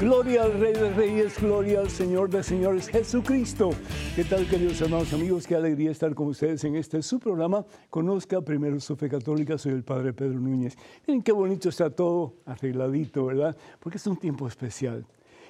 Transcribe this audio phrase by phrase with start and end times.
[0.00, 3.72] Gloria al Rey de Reyes, gloria al Señor de Señores, Jesucristo.
[4.16, 5.46] ¿Qué tal, queridos hermanos, amigos?
[5.46, 7.66] Qué alegría estar con ustedes en este su programa.
[7.90, 10.74] Conozca primero su fe católica, soy el Padre Pedro Núñez.
[11.06, 13.54] Miren qué bonito está todo arregladito, ¿verdad?
[13.78, 15.04] Porque es un tiempo especial.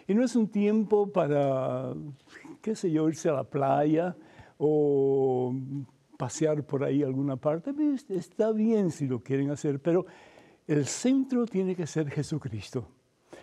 [0.08, 1.94] Y no es un tiempo para,
[2.60, 4.16] qué sé yo, irse a la playa
[4.58, 5.54] o
[6.18, 7.72] pasear por ahí alguna parte.
[8.08, 10.06] Está bien si lo quieren hacer, pero
[10.66, 12.88] el centro tiene que ser Jesucristo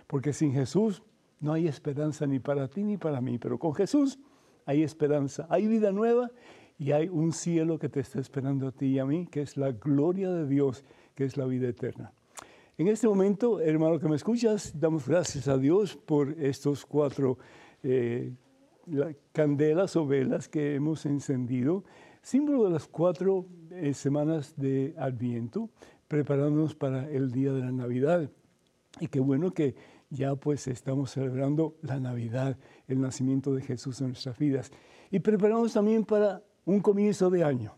[0.08, 1.04] porque sin Jesús
[1.40, 4.20] no hay esperanza ni para ti ni para mí, pero con Jesús
[4.66, 6.32] hay esperanza, hay vida nueva
[6.80, 9.58] y hay un cielo que te está esperando a ti y a mí, que es
[9.58, 10.84] la gloria de Dios,
[11.16, 12.12] que es la vida eterna.
[12.78, 17.40] En este momento, hermano que me escuchas, damos gracias a Dios por estos cuatro
[17.82, 18.34] eh,
[19.32, 21.84] candelas o velas que hemos encendido,
[22.22, 25.70] símbolo de las cuatro eh, semanas de Adviento,
[26.08, 28.30] preparándonos para el día de la Navidad.
[29.00, 29.76] Y qué bueno que
[30.10, 34.72] ya pues estamos celebrando la Navidad, el nacimiento de Jesús en nuestras vidas.
[35.12, 37.76] Y preparamos también para un comienzo de año,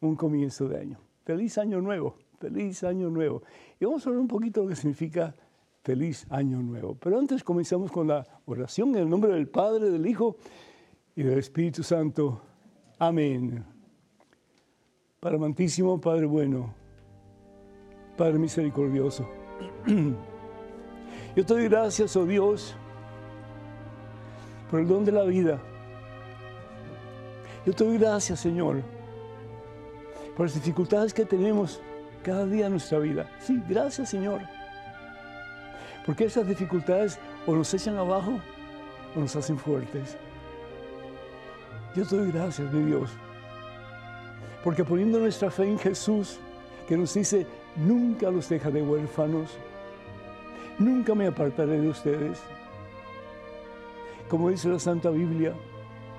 [0.00, 0.98] un comienzo de año.
[1.24, 3.42] Feliz año nuevo, feliz año nuevo.
[3.78, 5.34] Y vamos a hablar un poquito de lo que significa
[5.82, 6.94] feliz año nuevo.
[6.94, 10.36] Pero antes comenzamos con la oración en el nombre del Padre, del Hijo
[11.14, 12.40] y del Espíritu Santo.
[12.98, 13.64] Amén.
[15.20, 16.74] Padre amantísimo, Padre bueno,
[18.16, 19.28] Padre misericordioso.
[21.34, 22.74] Yo te doy gracias, oh Dios,
[24.70, 25.58] por el don de la vida.
[27.64, 28.82] Yo te doy gracias, Señor,
[30.36, 31.80] por las dificultades que tenemos
[32.22, 33.30] cada día en nuestra vida.
[33.40, 34.40] Sí, gracias, Señor.
[36.04, 38.40] Porque esas dificultades o nos echan abajo
[39.16, 40.16] o nos hacen fuertes.
[41.94, 43.10] Yo te doy gracias, mi Dios.
[44.64, 46.38] Porque poniendo nuestra fe en Jesús,
[46.88, 49.56] que nos dice, nunca los deja de huérfanos,
[50.82, 52.42] Nunca me apartaré de ustedes.
[54.28, 55.52] Como dice la Santa Biblia,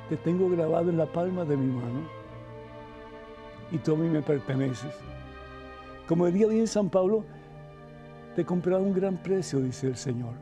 [0.08, 2.08] te tengo grabado en la palma de mi mano
[3.72, 4.96] y tú a mí me perteneces.
[6.08, 7.26] Como diría bien San Pablo,
[8.36, 10.36] te he comprado un gran precio, dice el Señor.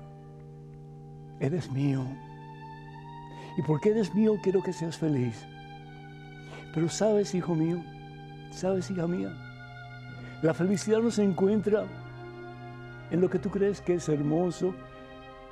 [1.40, 2.06] Eres mío.
[3.58, 5.44] Y porque eres mío, quiero que seas feliz.
[6.76, 7.82] Pero sabes, hijo mío,
[8.52, 9.36] sabes, hija mía,
[10.44, 11.86] la felicidad no se encuentra
[13.12, 14.74] en lo que tú crees que es hermoso,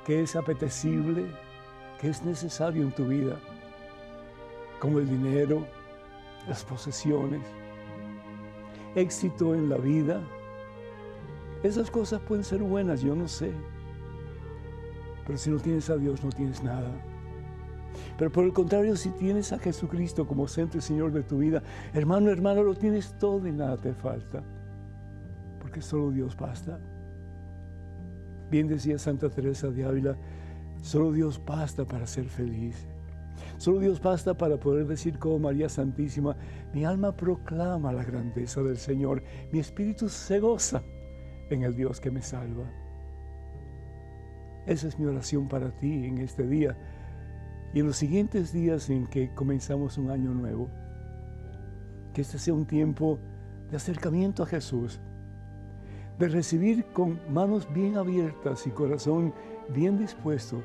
[0.04, 1.26] que es apetecible,
[2.00, 3.38] que es necesario en tu vida,
[4.80, 5.66] como el dinero,
[6.48, 7.42] las posesiones,
[8.94, 10.20] éxito en la vida.
[11.62, 13.52] Esas cosas pueden ser buenas, yo no sé.
[15.26, 16.90] Pero si no tienes a Dios, no tienes nada.
[18.16, 21.62] Pero por el contrario, si tienes a Jesucristo como centro y Señor de tu vida,
[21.92, 24.42] hermano, hermano, lo tienes todo y nada te falta.
[25.60, 26.80] Porque solo Dios basta.
[28.50, 30.16] Bien decía Santa Teresa de Ávila,
[30.82, 32.86] solo Dios basta para ser feliz.
[33.58, 36.36] Solo Dios basta para poder decir como María Santísima,
[36.72, 39.22] mi alma proclama la grandeza del Señor,
[39.52, 40.82] mi espíritu se goza
[41.50, 42.64] en el Dios que me salva.
[44.66, 46.76] Esa es mi oración para ti en este día
[47.72, 50.68] y en los siguientes días en que comenzamos un año nuevo.
[52.12, 53.18] Que este sea un tiempo
[53.70, 55.00] de acercamiento a Jesús,
[56.20, 59.32] de recibir con manos bien abiertas y corazón
[59.70, 60.62] bien dispuesto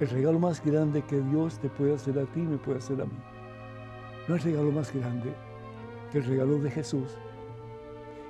[0.00, 3.00] el regalo más grande que Dios te puede hacer a ti y me puede hacer
[3.00, 3.18] a mí.
[4.28, 5.32] No hay regalo más grande
[6.12, 7.16] que el regalo de Jesús,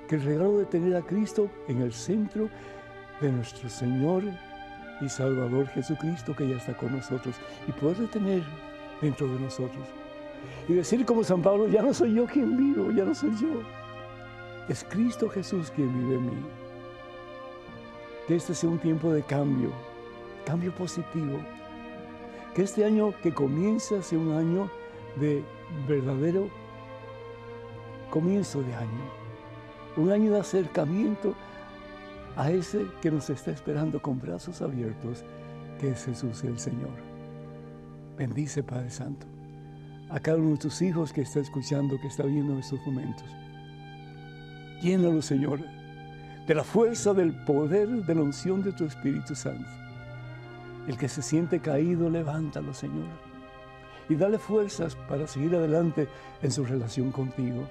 [0.07, 2.49] que el regalo de tener a Cristo en el centro
[3.19, 4.23] de nuestro Señor
[5.01, 7.35] y Salvador Jesucristo que ya está con nosotros
[7.67, 8.41] y poder tener
[9.01, 9.85] dentro de nosotros.
[10.69, 13.63] Y decir como San Pablo, ya no soy yo quien vivo, ya no soy yo,
[14.69, 16.45] es Cristo Jesús quien vive en mí.
[18.27, 19.71] Que este sea un tiempo de cambio,
[20.45, 21.39] cambio positivo.
[22.53, 24.69] Que este año que comienza sea un año
[25.15, 25.43] de
[25.87, 26.49] verdadero
[28.09, 29.11] comienzo de año.
[29.95, 31.33] Un año de acercamiento
[32.35, 35.23] a ese que nos está esperando con brazos abiertos,
[35.79, 36.91] que es Jesús el Señor.
[38.17, 39.27] Bendice, Padre Santo,
[40.09, 43.25] a cada uno de tus hijos que está escuchando, que está viendo estos momentos.
[44.81, 45.59] Llénalo, Señor,
[46.45, 49.67] de la fuerza del poder de la unción de tu Espíritu Santo.
[50.87, 53.07] El que se siente caído, levántalo, Señor.
[54.07, 56.07] Y dale fuerzas para seguir adelante
[56.43, 57.67] en su relación contigo.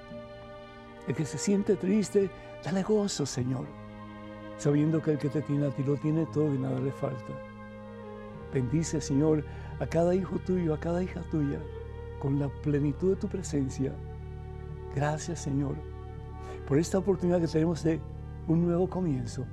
[1.07, 2.29] El que se siente triste,
[2.65, 3.67] dale gozo, Señor,
[4.59, 7.33] sabiendo que el que te tiene a ti lo tiene todo y nada le falta.
[8.53, 9.45] Bendice, Señor,
[9.79, 11.61] a cada hijo tuyo, a cada hija tuya,
[12.19, 13.93] con la plenitud de tu presencia.
[14.95, 15.96] Gracias, Señor
[16.67, 18.01] por esta oportunidad que tenemos de
[18.49, 19.47] un nuevo comienzo,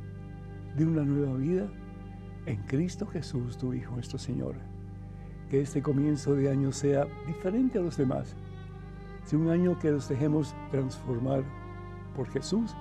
[0.75, 1.67] de una nueva vida,
[2.45, 4.55] en Cristo Jesús, tu Hijo, nuestro Señor.
[5.49, 8.35] Que este comienzo de año sea diferente a los demás.
[9.25, 11.43] Sea un año que nos dejemos transformar
[12.15, 12.75] por Jesús,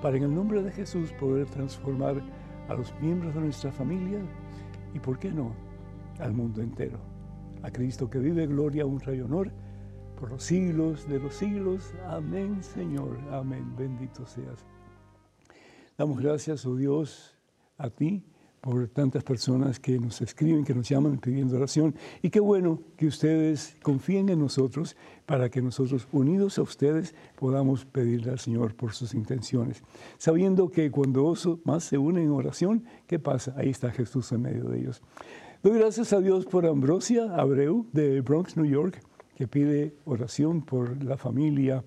[0.00, 2.22] para en el nombre de Jesús poder transformar
[2.68, 4.20] a los miembros de nuestra familia
[4.94, 5.52] y, ¿por qué no?,
[6.18, 6.98] al mundo entero.
[7.62, 9.52] A Cristo que vive gloria, honra y honor
[10.16, 11.92] por los siglos de los siglos.
[12.08, 13.18] Amén, Señor.
[13.30, 13.74] Amén.
[13.76, 14.64] Bendito seas.
[15.96, 17.34] Damos gracias, oh Dios,
[17.78, 18.24] a ti
[18.60, 21.94] por tantas personas que nos escriben, que nos llaman pidiendo oración.
[22.20, 27.84] Y qué bueno que ustedes confíen en nosotros para que nosotros, unidos a ustedes, podamos
[27.84, 29.84] pedirle al Señor por sus intenciones.
[30.18, 31.32] Sabiendo que cuando
[31.64, 33.54] más se unen en oración, ¿qué pasa?
[33.56, 35.00] Ahí está Jesús en medio de ellos.
[35.62, 39.00] Doy gracias a Dios por Ambrosia Abreu de Bronx, New York,
[39.36, 41.84] que pide oración por la familia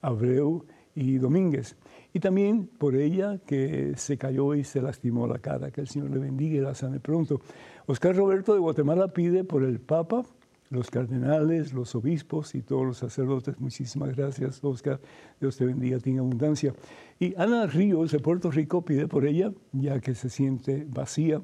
[0.00, 0.64] Abreu
[0.94, 1.76] y Domínguez.
[2.14, 5.70] Y también por ella que se cayó y se lastimó la cara.
[5.70, 7.40] Que el Señor le bendiga y la sane pronto.
[7.86, 10.24] Oscar Roberto de Guatemala pide por el Papa,
[10.70, 13.58] los cardenales, los obispos y todos los sacerdotes.
[13.60, 15.00] Muchísimas gracias, Oscar.
[15.40, 16.72] Dios te bendiga, tenga abundancia.
[17.18, 21.42] Y Ana Ríos de Puerto Rico pide por ella, ya que se siente vacía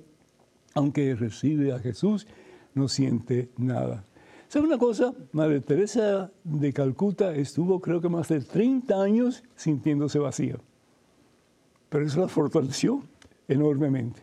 [0.75, 2.27] aunque recibe a Jesús,
[2.75, 4.05] no siente nada.
[4.49, 5.13] ¿Sabe una cosa?
[5.33, 10.57] Madre Teresa de Calcuta estuvo creo que más de 30 años sintiéndose vacía.
[11.91, 13.03] Pero eso la fortaleció
[13.47, 14.23] enormemente.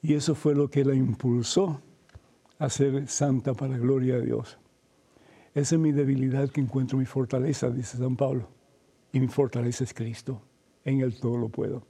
[0.00, 1.80] Y eso fue lo que la impulsó
[2.60, 4.58] a ser santa para la gloria de Dios.
[5.54, 8.48] Esa es mi debilidad que encuentro mi fortaleza, dice San Pablo.
[9.12, 10.40] Y mi fortaleza es Cristo.
[10.84, 11.84] En Él todo lo puedo.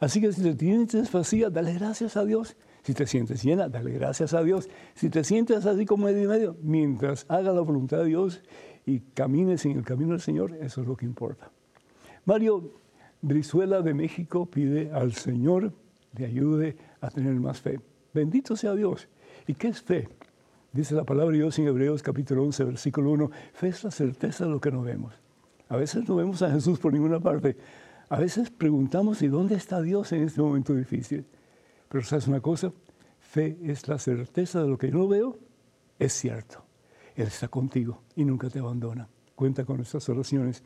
[0.00, 2.56] Así que si te tienes vacía, dale gracias a Dios.
[2.86, 4.68] Si te sientes llena, dale gracias a Dios.
[4.94, 8.44] Si te sientes así como medio y medio, mientras haga la voluntad de Dios
[8.84, 11.50] y camines en el camino del Señor, eso es lo que importa.
[12.26, 12.74] Mario
[13.22, 15.72] Brizuela de México pide al Señor
[16.16, 17.80] le ayude a tener más fe.
[18.14, 19.08] Bendito sea Dios.
[19.48, 20.08] ¿Y qué es fe?
[20.72, 24.44] Dice la palabra de Dios en Hebreos capítulo 11, versículo 1, fe es la certeza
[24.44, 25.12] de lo que no vemos.
[25.68, 27.56] A veces no vemos a Jesús por ninguna parte.
[28.08, 31.26] A veces preguntamos, ¿y dónde está Dios en este momento difícil?
[31.88, 32.72] Pero sabes una cosa,
[33.18, 35.38] fe es la certeza de lo que no veo,
[35.98, 36.64] es cierto.
[37.14, 39.08] Él está contigo y nunca te abandona.
[39.34, 40.62] Cuenta con nuestras oraciones.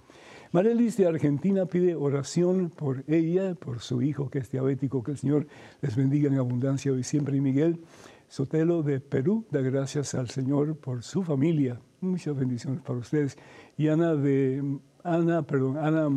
[0.52, 5.18] Marelis de Argentina pide oración por ella, por su hijo que es diabético, que el
[5.18, 5.46] Señor
[5.80, 7.36] les bendiga en abundancia hoy siempre.
[7.36, 7.80] Y Miguel
[8.28, 11.80] Sotelo de Perú da gracias al Señor por su familia.
[12.00, 13.36] Muchas bendiciones para ustedes.
[13.76, 16.08] Y Ana de Ana, perdón, Ana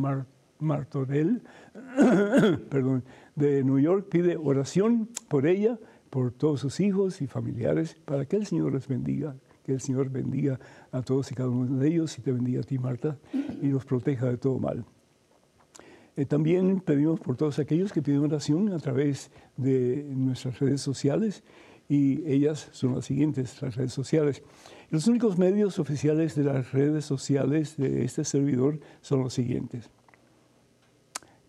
[0.59, 1.41] Martorell,
[2.69, 3.03] perdón,
[3.35, 8.35] de New York pide oración por ella, por todos sus hijos y familiares, para que
[8.35, 10.59] el Señor les bendiga, que el Señor bendiga
[10.91, 13.17] a todos y cada uno de ellos y te bendiga a ti, Marta,
[13.61, 14.85] y los proteja de todo mal.
[16.15, 21.43] Eh, también pedimos por todos aquellos que piden oración a través de nuestras redes sociales
[21.89, 24.43] y ellas son las siguientes, las redes sociales.
[24.91, 29.89] Los únicos medios oficiales de las redes sociales de este servidor son los siguientes.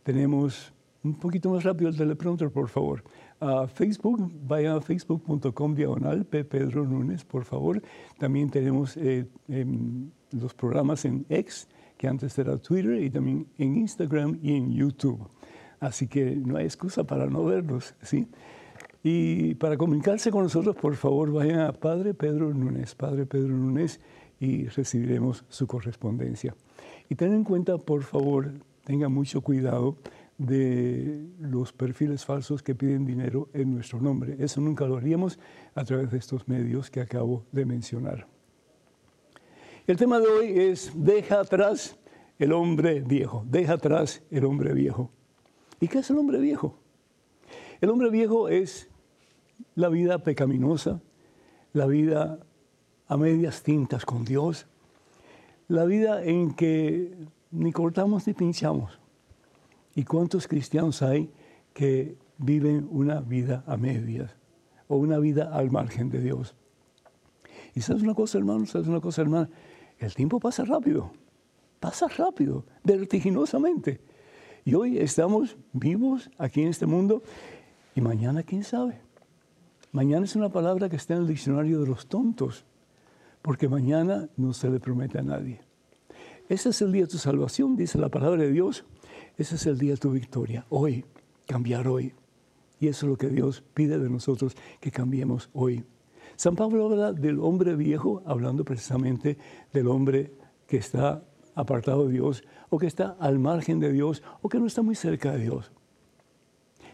[0.02, 0.72] Tenemos
[1.04, 3.04] un poquito más rápido el teleprompter, por favor.
[3.40, 6.44] A Facebook, vaya a facebook.com diagonal P.
[6.44, 7.82] Pedro Núñez, por favor.
[8.18, 11.68] También tenemos eh, em, los programas en X,
[11.98, 15.28] que antes era Twitter, y también en Instagram y en YouTube.
[15.78, 18.26] Así que no hay excusa para no verlos, ¿sí?
[19.02, 24.00] Y para comunicarse con nosotros, por favor, vayan a Padre Pedro Núñez, Padre Pedro Núñez,
[24.40, 26.56] y recibiremos su correspondencia.
[27.10, 28.52] Y ten en cuenta, por favor,
[28.84, 29.96] tenga mucho cuidado
[30.38, 34.36] de los perfiles falsos que piden dinero en nuestro nombre.
[34.38, 35.38] Eso nunca lo haríamos
[35.74, 38.26] a través de estos medios que acabo de mencionar.
[39.86, 41.98] El tema de hoy es deja atrás
[42.38, 45.10] el hombre viejo, deja atrás el hombre viejo.
[45.80, 46.78] ¿Y qué es el hombre viejo?
[47.80, 48.88] El hombre viejo es
[49.74, 51.00] la vida pecaminosa,
[51.72, 52.40] la vida
[53.06, 54.66] a medias tintas con Dios,
[55.68, 57.14] la vida en que
[57.50, 58.98] ni cortamos ni pinchamos
[59.94, 61.30] ¿Y cuántos cristianos hay
[61.72, 64.34] que viven una vida a medias
[64.88, 66.54] o una vida al margen de Dios?
[67.74, 69.50] Y sabes una cosa, hermano, sabes una cosa, hermana,
[69.98, 71.12] el tiempo pasa rápido,
[71.80, 74.00] pasa rápido, vertiginosamente.
[74.64, 77.22] Y hoy estamos vivos aquí en este mundo
[77.94, 79.00] y mañana quién sabe.
[79.92, 82.64] Mañana es una palabra que está en el diccionario de los tontos,
[83.42, 85.60] porque mañana no se le promete a nadie.
[86.48, 88.84] Ese es el día de tu salvación, dice la palabra de Dios.
[89.36, 91.04] Ese es el día de tu victoria, hoy,
[91.46, 92.14] cambiar hoy.
[92.78, 95.84] Y eso es lo que Dios pide de nosotros, que cambiemos hoy.
[96.36, 99.36] San Pablo habla del hombre viejo, hablando precisamente
[99.72, 100.32] del hombre
[100.66, 101.24] que está
[101.54, 104.94] apartado de Dios, o que está al margen de Dios, o que no está muy
[104.94, 105.72] cerca de Dios.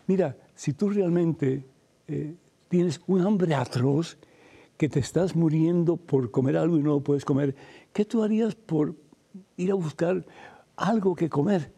[0.07, 1.67] Mira, si tú realmente
[2.09, 2.35] eh,
[2.69, 4.19] tienes un hambre atroz,
[4.81, 7.55] que te estás muriendo por comer algo y no lo puedes comer,
[7.93, 8.95] ¿qué tú harías por
[9.59, 10.25] ir a buscar
[10.75, 11.71] algo que comer?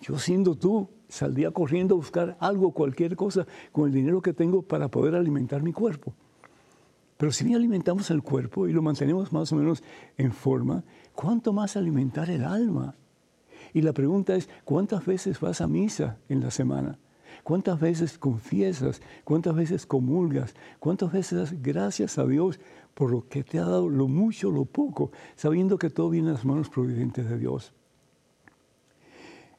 [0.00, 4.62] Yo siendo tú, saldría corriendo a buscar algo, cualquier cosa, con el dinero que tengo
[4.62, 6.14] para poder alimentar mi cuerpo.
[7.16, 9.82] Pero si bien alimentamos el cuerpo y lo mantenemos más o menos
[10.16, 12.94] en forma, ¿cuánto más alimentar el alma?
[13.74, 16.98] Y la pregunta es, ¿cuántas veces vas a misa en la semana?
[17.42, 19.00] ¿Cuántas veces confiesas?
[19.24, 20.54] ¿Cuántas veces comulgas?
[20.78, 22.60] ¿Cuántas veces das gracias a Dios
[22.94, 26.34] por lo que te ha dado, lo mucho, lo poco, sabiendo que todo viene en
[26.34, 27.72] las manos providentes de Dios?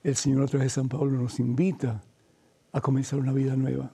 [0.04, 2.02] El Señor a través de San Pablo nos invita
[2.72, 3.94] a comenzar una vida nueva.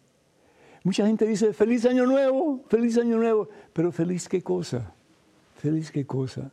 [0.84, 4.94] Mucha gente dice, feliz año nuevo, feliz año nuevo, pero feliz qué cosa,
[5.56, 6.52] feliz qué cosa,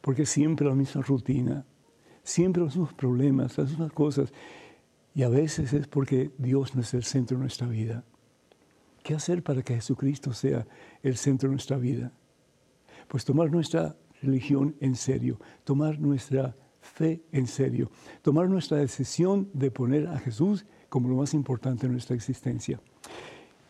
[0.00, 1.66] porque siempre la misma rutina,
[2.22, 4.32] siempre los mismos problemas, las mismas cosas,
[5.16, 8.04] y a veces es porque Dios no es el centro de nuestra vida.
[9.02, 10.66] ¿Qué hacer para que Jesucristo sea
[11.02, 12.12] el centro de nuestra vida?
[13.08, 16.54] Pues tomar nuestra religión en serio, tomar nuestra
[16.96, 17.90] fe en serio,
[18.22, 22.80] tomar nuestra decisión de poner a Jesús como lo más importante en nuestra existencia.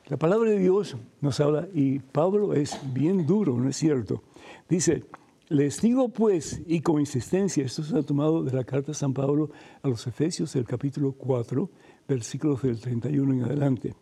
[0.07, 4.23] La palabra de Dios nos habla, y Pablo es bien duro, ¿no es cierto?
[4.69, 5.05] Dice,
[5.49, 9.13] les digo pues, y con insistencia, esto se ha tomado de la carta de San
[9.13, 9.51] Pablo
[9.83, 11.69] a los Efesios del capítulo 4,
[12.07, 13.95] versículos del 31 en adelante.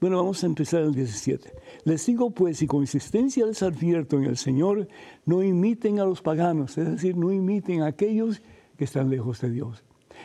[0.00, 1.52] Bueno, vamos a empezar el 17.
[1.84, 4.88] Les digo pues, y con insistencia les advierto en el Señor,
[5.26, 8.40] no imiten a los paganos, es decir, no imiten a aquellos
[8.78, 9.84] que están lejos de Dios.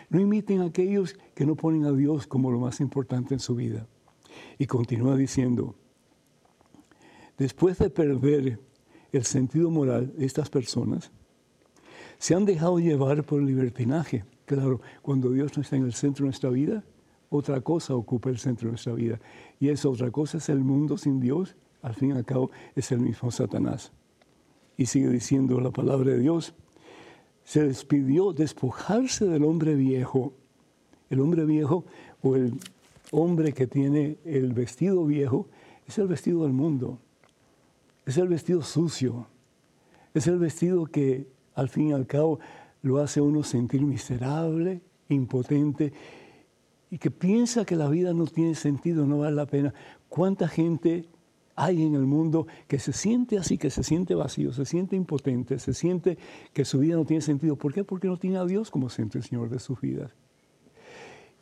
[0.09, 3.53] No imiten a aquellos que no ponen a Dios como lo más importante en su
[3.55, 3.85] vida.
[4.57, 5.75] Y continúa diciendo,
[7.37, 8.61] después de perder
[9.11, 11.11] el sentido moral de estas personas,
[12.17, 14.23] se han dejado llevar por libertinaje.
[14.45, 16.85] Claro, cuando Dios no está en el centro de nuestra vida,
[17.35, 19.19] otra cosa ocupa el centro de nuestra vida.
[19.59, 22.91] Y esa otra cosa es el mundo sin Dios, al fin y al cabo es
[22.91, 23.91] el mismo Satanás.
[24.77, 26.53] Y sigue diciendo la palabra de Dios,
[27.43, 30.33] se les pidió despojarse del hombre viejo.
[31.09, 31.85] El hombre viejo
[32.23, 32.59] o el
[33.11, 35.47] hombre que tiene el vestido viejo
[35.87, 36.99] es el vestido del mundo,
[38.05, 39.27] es el vestido sucio,
[40.13, 42.39] es el vestido que al fin y al cabo
[42.81, 45.93] lo hace uno sentir miserable, impotente
[46.89, 49.73] y que piensa que la vida no tiene sentido, no vale la pena.
[50.07, 51.05] ¿Cuánta gente
[51.55, 55.59] hay en el mundo que se siente así, que se siente vacío, se siente impotente,
[55.59, 56.17] se siente
[56.53, 57.55] que su vida no tiene sentido?
[57.55, 57.83] ¿Por qué?
[57.83, 60.11] Porque no tiene a Dios como centro el Señor de sus vidas.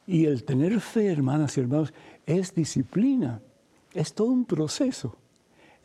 [0.06, 1.94] Y el tener fe, hermanas y hermanos,
[2.26, 3.42] es disciplina,
[3.94, 5.16] es todo un proceso.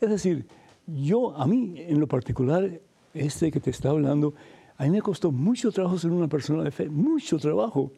[0.01, 0.47] Es decir,
[0.87, 2.81] yo, a mí en lo particular,
[3.13, 4.33] este que te está hablando,
[4.77, 7.91] a mí me costó mucho trabajo ser una persona de fe, mucho trabajo.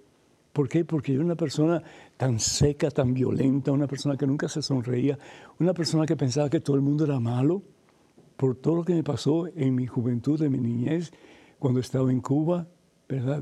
[0.54, 0.84] ¿Por qué?
[0.84, 1.82] Porque yo era una persona
[2.18, 5.18] tan seca, tan violenta, una persona que nunca se sonreía,
[5.60, 7.64] una persona que pensaba que todo el mundo era malo,
[8.36, 11.12] por todo lo que me pasó en mi juventud, en mi niñez,
[11.60, 12.68] cuando estaba en Cuba,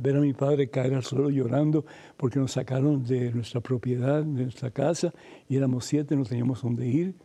[0.01, 1.85] Ver a mi padre caer al suelo llorando
[2.17, 5.13] porque nos sacaron de nuestra propiedad, de nuestra casa,
[5.47, 7.15] y éramos siete, no teníamos dónde ir.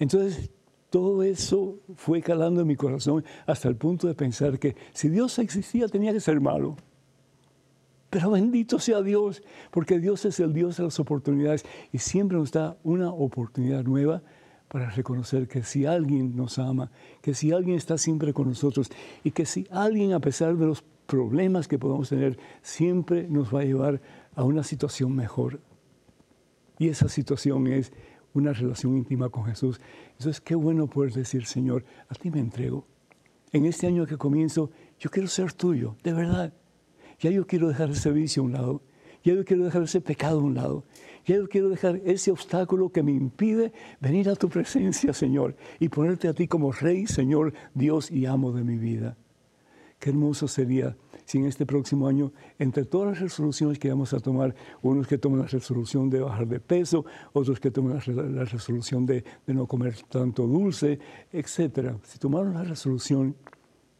[0.00, 0.50] Entonces,
[0.90, 5.38] todo eso fue calando en mi corazón hasta el punto de pensar que si Dios
[5.38, 6.76] existía tenía que ser malo.
[8.10, 12.52] Pero bendito sea Dios, porque Dios es el Dios de las oportunidades y siempre nos
[12.52, 14.22] da una oportunidad nueva
[14.68, 16.90] para reconocer que si alguien nos ama,
[17.22, 18.90] que si alguien está siempre con nosotros
[19.24, 23.60] y que si alguien a pesar de los problemas que podamos tener, siempre nos va
[23.60, 24.00] a llevar
[24.34, 25.60] a una situación mejor.
[26.78, 27.92] Y esa situación es
[28.34, 29.80] una relación íntima con Jesús.
[30.12, 32.86] Entonces, qué bueno poder decir, Señor, a ti me entrego.
[33.52, 36.52] En este año que comienzo, yo quiero ser tuyo, de verdad.
[37.20, 38.82] Ya yo quiero dejar ese vicio a un lado.
[39.24, 40.84] Ya yo quiero dejar ese pecado a un lado.
[41.26, 45.88] Ya yo quiero dejar ese obstáculo que me impide venir a tu presencia, Señor, y
[45.88, 49.16] ponerte a ti como Rey, Señor, Dios y amo de mi vida.
[49.98, 50.96] Qué hermoso sería
[51.28, 55.18] si en este próximo año, entre todas las resoluciones que vamos a tomar, unos que
[55.18, 59.94] toman la resolución de bajar de peso, otros que toman la, resolución de, no comer
[60.08, 60.98] tanto dulce,
[61.30, 61.96] etc.
[62.02, 63.36] Si tomaron la resolución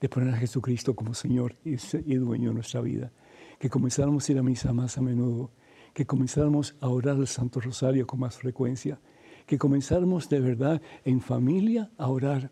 [0.00, 1.76] de poner a Jesucristo como Señor y,
[2.14, 3.12] dueño de nuestra vida,
[3.58, 5.50] que comenzáramos a ir a misa más a menudo,
[5.92, 9.00] que comenzáramos a orar el Santo Rosario con más frecuencia,
[9.46, 12.50] que comenzáramos de verdad en familia a orar,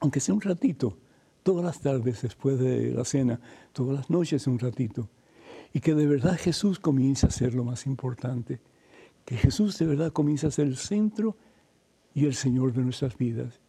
[0.00, 0.98] aunque sea un ratito,
[1.42, 3.40] todas las tardes después de la cena,
[3.72, 5.08] todas las noches un ratito.
[5.72, 8.60] Y que de verdad Jesús comience a ser lo más importante.
[9.24, 11.36] Que Jesús de verdad comience a ser el centro
[12.14, 13.60] y el Señor de nuestras vidas,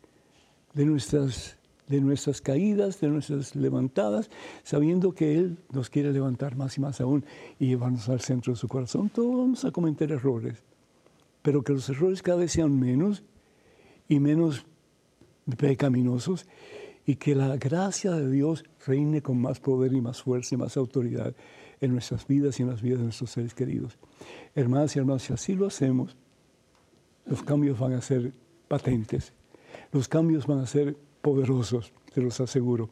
[0.73, 1.58] de nuestras
[1.89, 4.29] de nuestras caídas, de nuestras levantadas,
[4.63, 7.25] sabiendo que Él nos quiere levantar más y más aún
[7.57, 9.09] y llevarnos al centro de su corazón.
[9.09, 10.63] Todos vamos a cometer errores,
[11.41, 13.23] pero que los errores cada vez sean menos
[14.07, 14.65] y menos
[15.57, 16.45] pecaminosos
[17.05, 20.77] y que la gracia de Dios reine con más poder y más fuerza y más
[20.77, 21.35] autoridad
[21.81, 23.97] en nuestras vidas y en las vidas de nuestros seres queridos.
[24.53, 26.15] Hermanas y hermanos, si así lo hacemos,
[27.25, 28.31] los cambios van a ser
[28.67, 29.33] patentes,
[29.91, 32.89] los cambios van a ser poderosos, te los aseguro.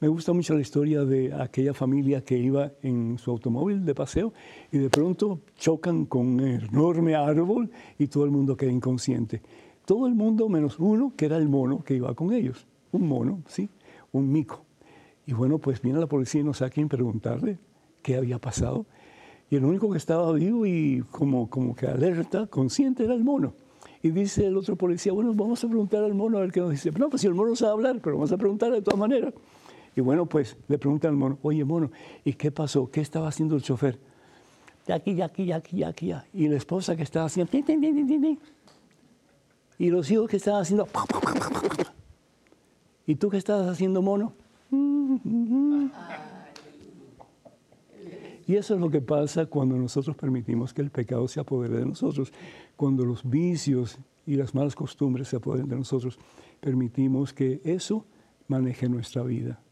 [0.00, 4.32] Me gusta mucho la historia de aquella familia que iba en su automóvil de paseo
[4.70, 9.40] y de pronto chocan con un enorme árbol y todo el mundo queda inconsciente.
[9.86, 12.66] Todo el mundo menos uno, que era el mono que iba con ellos.
[12.92, 13.70] Un mono, ¿sí?
[14.12, 14.64] Un mico.
[15.26, 17.58] Y bueno, pues viene la policía y no sabe quién preguntarle
[18.02, 18.86] qué había pasado.
[19.48, 23.54] Y el único que estaba vivo y como, como que alerta, consciente, era el mono.
[24.02, 26.70] Y dice el otro policía, bueno, vamos a preguntar al mono a ver qué nos
[26.70, 26.90] dice.
[26.92, 29.32] No, pues si el mono sabe hablar, pero vamos a preguntar de todas maneras.
[29.96, 31.90] Y bueno, pues le pregunta al mono, oye mono,
[32.24, 32.90] ¿y qué pasó?
[32.90, 33.98] ¿Qué estaba haciendo el chofer?
[34.86, 36.12] De aquí, de aquí, de aquí, de aquí.
[36.34, 37.50] Y la esposa que estaba haciendo...
[39.78, 40.86] Y los hijos que estaban haciendo...
[43.06, 44.32] ¿Y tú qué estabas haciendo, mono?
[48.46, 51.86] Y eso es lo que pasa cuando nosotros permitimos que el pecado se apodere de
[51.86, 52.32] nosotros.
[52.76, 56.18] Cuando los vicios y las malas costumbres se apoderen de nosotros,
[56.60, 58.04] permitimos que eso
[58.48, 59.62] maneje nuestra vida.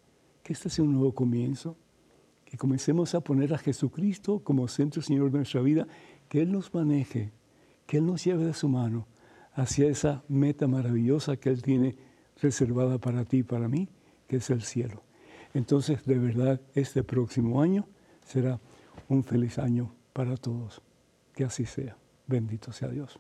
[0.43, 1.77] Que este sea un nuevo comienzo.
[2.47, 5.87] Que comencemos a poner a Jesucristo como centro Señor de nuestra vida.
[6.29, 7.31] Que Él nos maneje.
[7.87, 9.07] Que Él nos lleve de su mano
[9.55, 11.97] hacia esa meta maravillosa que Él tiene
[12.41, 13.89] reservada para ti y para mí,
[14.27, 15.03] que es el cielo.
[15.55, 17.87] Entonces, de verdad, este próximo año
[18.25, 18.61] será
[19.09, 20.83] un feliz año para todos.
[21.35, 21.97] Que así sea.
[22.27, 23.19] Bendito sea Dios.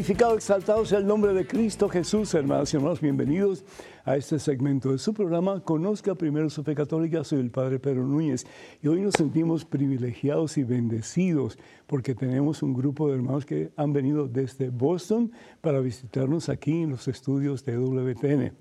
[0.00, 3.02] Glorificado, exaltado sea el nombre de Cristo Jesús, hermanos y hermanos.
[3.02, 3.66] Bienvenidos
[4.06, 5.60] a este segmento de su programa.
[5.60, 7.22] Conozca primero su fe católica.
[7.22, 8.46] Soy el Padre Pedro Núñez
[8.82, 13.92] y hoy nos sentimos privilegiados y bendecidos porque tenemos un grupo de hermanos que han
[13.92, 18.54] venido desde Boston para visitarnos aquí en los estudios de WTN.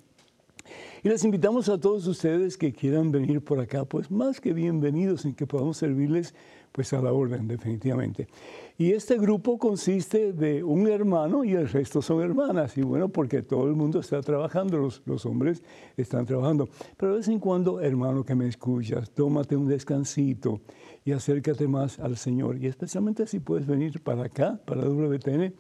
[1.04, 5.24] Y les invitamos a todos ustedes que quieran venir por acá, pues más que bienvenidos
[5.24, 6.36] en que podamos servirles
[6.80, 8.30] pues a la orden, definitivamente.
[8.78, 12.78] Y este grupo consiste de un hermano y el resto son hermanas.
[12.78, 15.62] Y bueno, porque todo el mundo está trabajando, los, los hombres
[15.98, 16.70] están trabajando.
[16.96, 20.62] Pero de vez en cuando, hermano que me escuchas, tómate un descansito
[21.04, 22.58] y acércate más al Señor.
[22.64, 25.54] Y especialmente si puedes venir para acá, para WTN,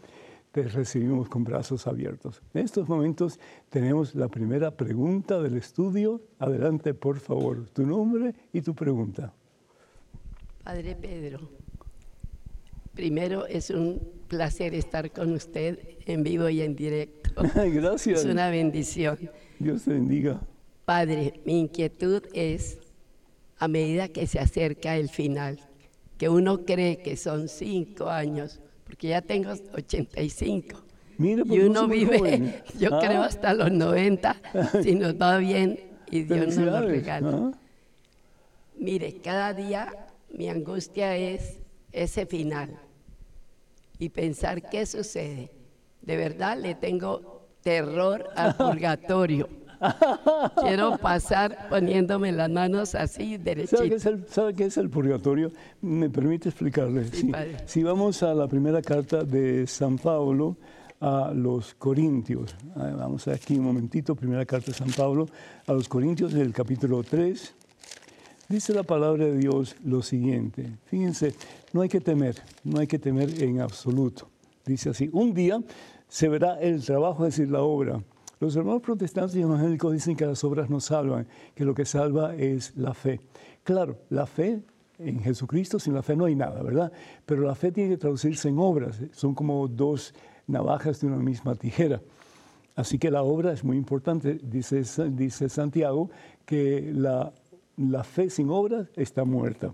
[0.53, 2.41] te recibimos con brazos abiertos.
[2.53, 6.21] En estos momentos tenemos la primera pregunta del estudio.
[6.39, 9.33] Adelante, por favor, tu nombre y tu pregunta.
[10.69, 11.49] Padre Pedro.
[12.93, 17.41] Primero, es un placer estar con usted en vivo y en directo.
[17.55, 18.19] Gracias.
[18.19, 19.17] Es una bendición.
[19.57, 20.39] Dios te bendiga.
[20.85, 22.77] Padre, mi inquietud es,
[23.57, 25.59] a medida que se acerca el final,
[26.19, 30.83] que uno cree que son cinco años, porque ya tengo 85.
[31.17, 32.99] Mira, pues y no uno vive, yo Ah.
[33.03, 34.35] creo, hasta los 90,
[34.83, 35.79] si nos va bien
[36.11, 37.31] y Dios nos lo regala.
[37.33, 37.51] Ah.
[38.77, 41.61] Mire, cada día mi angustia es
[41.91, 42.79] ese final
[43.97, 45.51] y pensar qué sucede.
[46.01, 49.49] De verdad le tengo terror al purgatorio.
[50.61, 53.91] Quiero pasar poniéndome las manos así ¿Sabe qué, derechitas.
[53.91, 55.51] es el, sabe qué es el purgatorio?
[55.81, 57.05] ¿Me permite explicarle?
[57.05, 57.31] Sí, Sí.
[57.65, 60.57] Si vamos a la primera carta de San Pablo
[60.99, 65.27] a los Corintios, Ah, vamos aquí un momentito, primera carta de San Pablo
[65.65, 67.55] a los Corintios del capítulo 3,
[68.49, 71.35] dice la palabra de Dios lo siguiente, fíjense,
[71.71, 74.27] no hay que temer, no hay que temer en absoluto.
[74.65, 75.61] Dice así, un día
[76.07, 78.03] se verá el trabajo, es decir, la obra.
[78.39, 82.35] Los hermanos protestantes y evangélicos dicen que las obras no salvan, que lo que salva
[82.35, 83.19] es la fe.
[83.63, 84.61] Claro, la fe
[84.97, 86.91] en Jesucristo, sin la fe no hay nada, ¿verdad?
[87.25, 90.13] Pero la fe tiene que traducirse en obras, son como dos
[90.47, 92.01] navajas de una misma tijera.
[92.75, 94.39] Así que la obra es muy importante.
[94.41, 96.09] Dice, dice Santiago
[96.45, 97.33] que la,
[97.79, 99.73] la fe sin obra está muerta.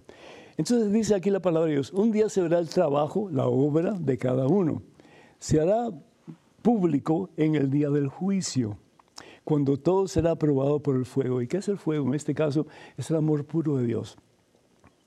[0.57, 3.93] Entonces dice aquí la palabra de Dios, un día se verá el trabajo, la obra
[3.93, 4.83] de cada uno.
[5.39, 5.89] Se hará
[6.61, 8.77] público en el día del juicio,
[9.43, 11.41] cuando todo será aprobado por el fuego.
[11.41, 12.07] ¿Y qué es el fuego?
[12.07, 14.17] En este caso es el amor puro de Dios.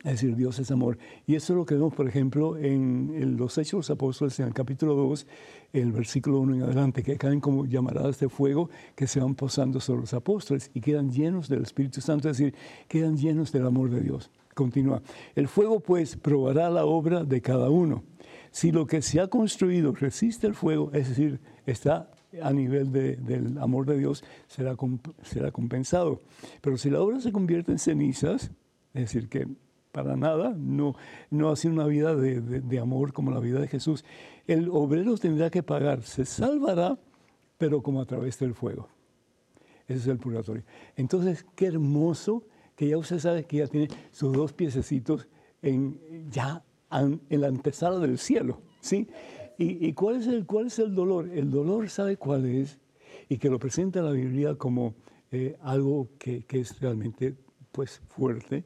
[0.04, 0.96] Es decir, Dios es amor.
[1.26, 4.46] Y eso es lo que vemos, por ejemplo, en, los Hechos de los Apóstoles, en
[4.46, 5.26] el capítulo 2,
[5.72, 9.80] el versículo 1 en adelante, que caen como llamaradas de fuego que se van posando
[9.80, 12.54] sobre los apóstoles y quedan llenos del Espíritu Santo, es decir,
[12.86, 14.30] quedan llenos del amor de Dios.
[14.54, 15.02] Continúa.
[15.34, 18.04] El fuego, pues, probará la obra de cada uno.
[18.52, 23.58] Si lo que se ha construido resiste el fuego, es decir, está a nivel del
[23.58, 24.76] amor de Dios, será,
[25.22, 26.20] será compensado.
[26.60, 28.52] Pero si la obra se convierte en cenizas,
[28.94, 29.48] es decir, que
[29.92, 30.94] para nada, no,
[31.30, 34.04] no ha sido una vida de, amor como la vida de Jesús.
[34.46, 36.98] El obrero tendrá que pagar, se salvará,
[37.56, 38.88] pero como a través del fuego.
[39.86, 40.64] Ese es el purgatorio.
[40.96, 42.44] Entonces, qué hermoso
[42.76, 45.28] que ya usted sabe que ya tiene sus dos piececitos
[45.62, 45.98] en,
[46.30, 49.08] ya en la antesala del cielo, ¿sí?
[49.60, 51.28] ¿Y, cuál, es el, cuál es el dolor?
[51.30, 52.78] El dolor sabe cuál es
[53.28, 54.94] y que lo presenta la Biblia como
[55.32, 57.34] eh, algo que, que, es realmente
[57.72, 58.64] pues, fuerte,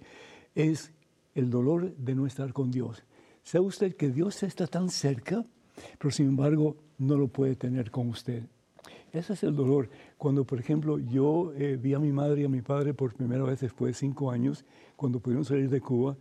[0.55, 0.93] es
[1.35, 3.03] el dolor de no estar con Dios.
[3.43, 5.45] ¿Sabe usted que Dios está tan cerca,
[5.99, 8.45] pero sin embargo no lo puede tener con usted?
[9.13, 9.91] Ese es el dolor.
[10.17, 13.45] Cuando, por ejemplo, yo eh, vi a mi madre y a mi padre por primera
[13.45, 14.65] vez después de cinco años,
[14.97, 16.17] cuando pudieron salir de Cuba,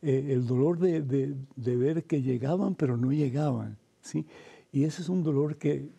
[0.00, 3.76] eh, el dolor de, de, ver que llegaban pero no llegaban.
[4.00, 4.26] ¿sí?
[4.72, 5.90] Y ese es un dolor que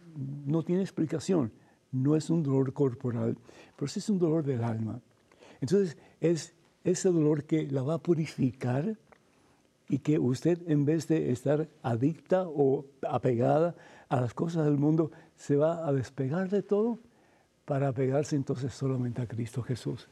[0.46, 1.52] no tiene explicación.
[1.92, 3.38] No es un dolor corporal,
[3.76, 5.00] pero sí es un dolor del alma.
[5.60, 8.98] Entonces, es ese dolor que la va a purificar
[9.88, 13.76] y que usted en vez de estar adicta o apegada
[14.10, 17.00] a las cosas del mundo, se va a despegar de todo
[17.66, 20.10] para apegarse entonces solamente a Cristo Jesús.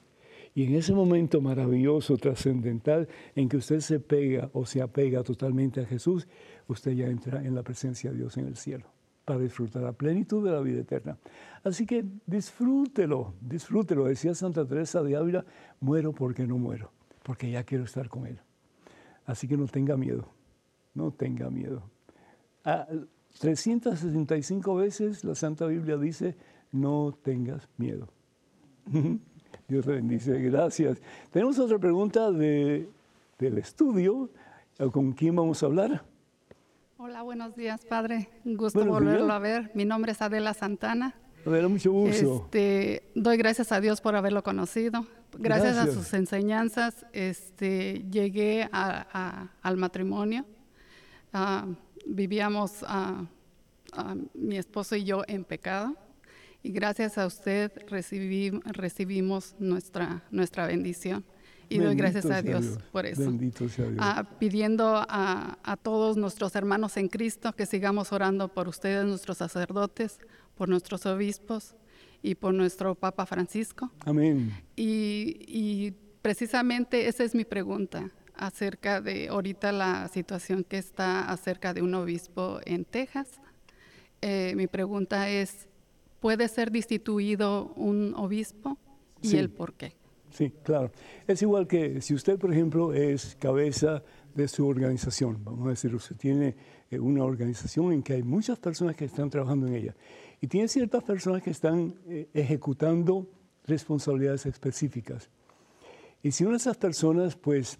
[0.55, 5.81] Y en ese momento maravilloso, trascendental, en que usted se pega o se apega totalmente
[5.81, 6.27] a Jesús,
[6.67, 8.98] usted ya entra en la presencia de Dios en el cielo
[9.29, 11.15] para disfrutar la plenitud de la vida eterna.
[11.63, 14.05] Así que disfrútelo, disfrútelo.
[14.05, 15.45] Decía Santa Teresa de Ávila,
[15.81, 18.39] muero porque no muero, porque ya quiero estar con Él.
[19.27, 20.27] Así que no tenga miedo,
[20.95, 21.83] no tenga miedo.
[23.39, 26.35] 365 veces la Santa Biblia dice,
[26.71, 28.09] no tengas miedo.
[29.67, 30.99] Dios te bendice, gracias.
[31.29, 32.89] Tenemos otra pregunta de,
[33.37, 34.31] del estudio.
[34.91, 36.03] ¿Con quién vamos a hablar?
[37.01, 38.27] Hola, buenos días, padre.
[38.43, 39.71] Un gusto volverlo a ver.
[39.73, 41.15] Mi nombre es Adela Santana.
[41.45, 42.41] Adela, mucho gusto.
[42.43, 45.07] Este, doy gracias a Dios por haberlo conocido.
[45.37, 50.45] Gracias, a sus enseñanzas, este, llegué al matrimonio.
[51.31, 51.67] Ah,
[52.05, 53.25] vivíamos a
[54.33, 55.95] mi esposo y yo en pecado.
[56.63, 61.23] Y gracias a usted recibimos nuestra, nuestra bendición.
[61.69, 63.21] Y doy gracias a Dios, por eso.
[63.21, 63.97] Bendito sea Dios.
[63.99, 69.37] Ah, pidiendo a, a, todos nuestros hermanos en Cristo que sigamos orando por ustedes, nuestros
[69.37, 70.19] sacerdotes,
[70.55, 71.75] por nuestros obispos
[72.23, 73.91] y por nuestro Papa Francisco.
[73.99, 74.51] Amén.
[74.75, 81.73] Y, y precisamente esa es mi pregunta acerca de ahorita la situación que está acerca
[81.73, 83.39] de un obispo en Texas.
[84.21, 85.67] Eh, mi pregunta es,
[86.19, 88.77] ¿puede ser destituido un obispo
[89.21, 89.98] y el por qué?
[90.31, 90.91] Sí, claro.
[91.27, 95.93] Es igual que si usted, por ejemplo, es cabeza de su organización, vamos a decir,
[95.93, 96.55] usted tiene
[96.89, 99.95] eh, una organización en que hay muchas personas que están trabajando en ella
[100.39, 103.27] y tiene ciertas personas que están eh, ejecutando
[103.65, 105.29] responsabilidades específicas.
[106.21, 107.79] Y si una de esas personas, pues,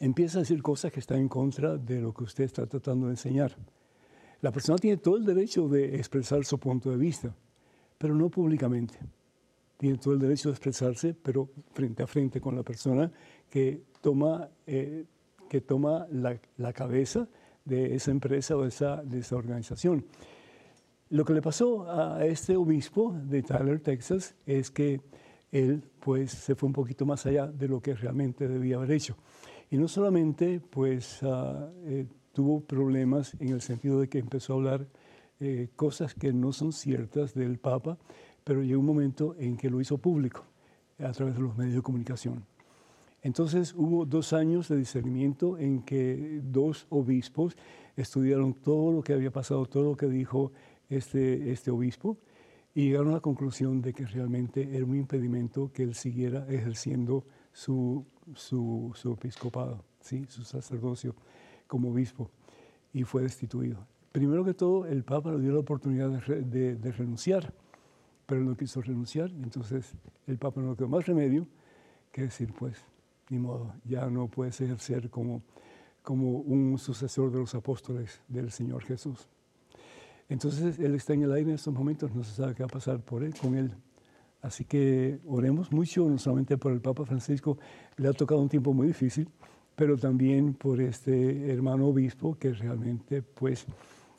[0.00, 3.12] empieza a decir cosas que están en contra de lo que usted está tratando de
[3.12, 3.56] enseñar,
[4.40, 7.34] la persona tiene todo el derecho de expresar su punto de vista,
[7.98, 8.98] pero no públicamente
[9.78, 13.10] tiene todo el derecho de expresarse, pero frente a frente con la persona
[13.48, 15.04] que toma, eh,
[15.48, 17.28] que toma la, cabeza
[17.64, 20.04] de esa empresa o de esa, de esa organización.
[21.10, 25.00] Lo que le pasó a este obispo de Tyler, Texas, es que
[25.52, 29.16] él pues se fue un poquito más allá de lo que realmente debía haber hecho.
[29.70, 34.56] Y no solamente pues ah, eh, tuvo problemas en el sentido de que empezó a
[34.56, 34.86] hablar
[35.40, 37.96] eh, cosas que no son ciertas del Papa,
[38.48, 40.42] pero llegó un momento en que lo hizo público
[40.98, 42.46] a través de los medios de comunicación.
[43.20, 47.58] Entonces hubo dos años de discernimiento en que dos obispos
[47.94, 50.50] estudiaron todo lo que había pasado, todo lo que dijo
[50.88, 52.16] este, este obispo,
[52.74, 57.26] y llegaron a la conclusión de que realmente era un impedimento que él siguiera ejerciendo
[57.52, 60.24] su, su, su episcopado, ¿sí?
[60.26, 61.14] su sacerdocio
[61.66, 62.30] como obispo,
[62.94, 63.86] y fue destituido.
[64.10, 67.52] primero que todo, el Papa le dio la oportunidad de, de renunciar,
[68.28, 69.94] pero no quiso renunciar, entonces
[70.26, 71.46] el Papa no quedó más remedio
[72.12, 72.76] que decir, pues,
[73.30, 75.40] ni modo, ya no puedes ejercer como,
[76.02, 79.26] como un sucesor de los apóstoles del Señor Jesús.
[80.28, 82.70] Entonces Él está en el aire en estos momentos, no se sabe qué va a
[82.70, 83.72] pasar por él, con Él.
[84.42, 87.56] Así que oremos mucho, no solamente por el Papa Francisco,
[87.96, 89.26] le ha tocado un tiempo muy difícil,
[89.74, 93.64] pero también por este hermano obispo que realmente, pues,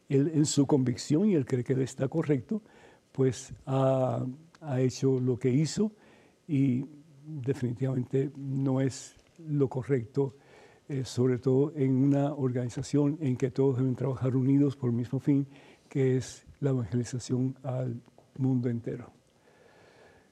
[0.09, 2.63] él en su convicción y él cree que él está correcto,
[3.19, 4.25] pues ha,
[4.61, 5.91] ha hecho lo que hizo
[6.47, 6.85] y
[7.25, 10.37] definitivamente no es lo correcto,
[10.87, 15.19] eh, sobre todo en una organización en que todos deben trabajar unidos por el mismo
[15.19, 15.45] fin,
[15.89, 18.01] que es la evangelización al
[18.37, 19.11] mundo entero.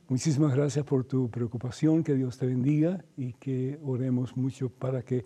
[0.08, 5.26] Muchísimas gracias por tu preocupación, que Dios te bendiga y que oremos mucho para que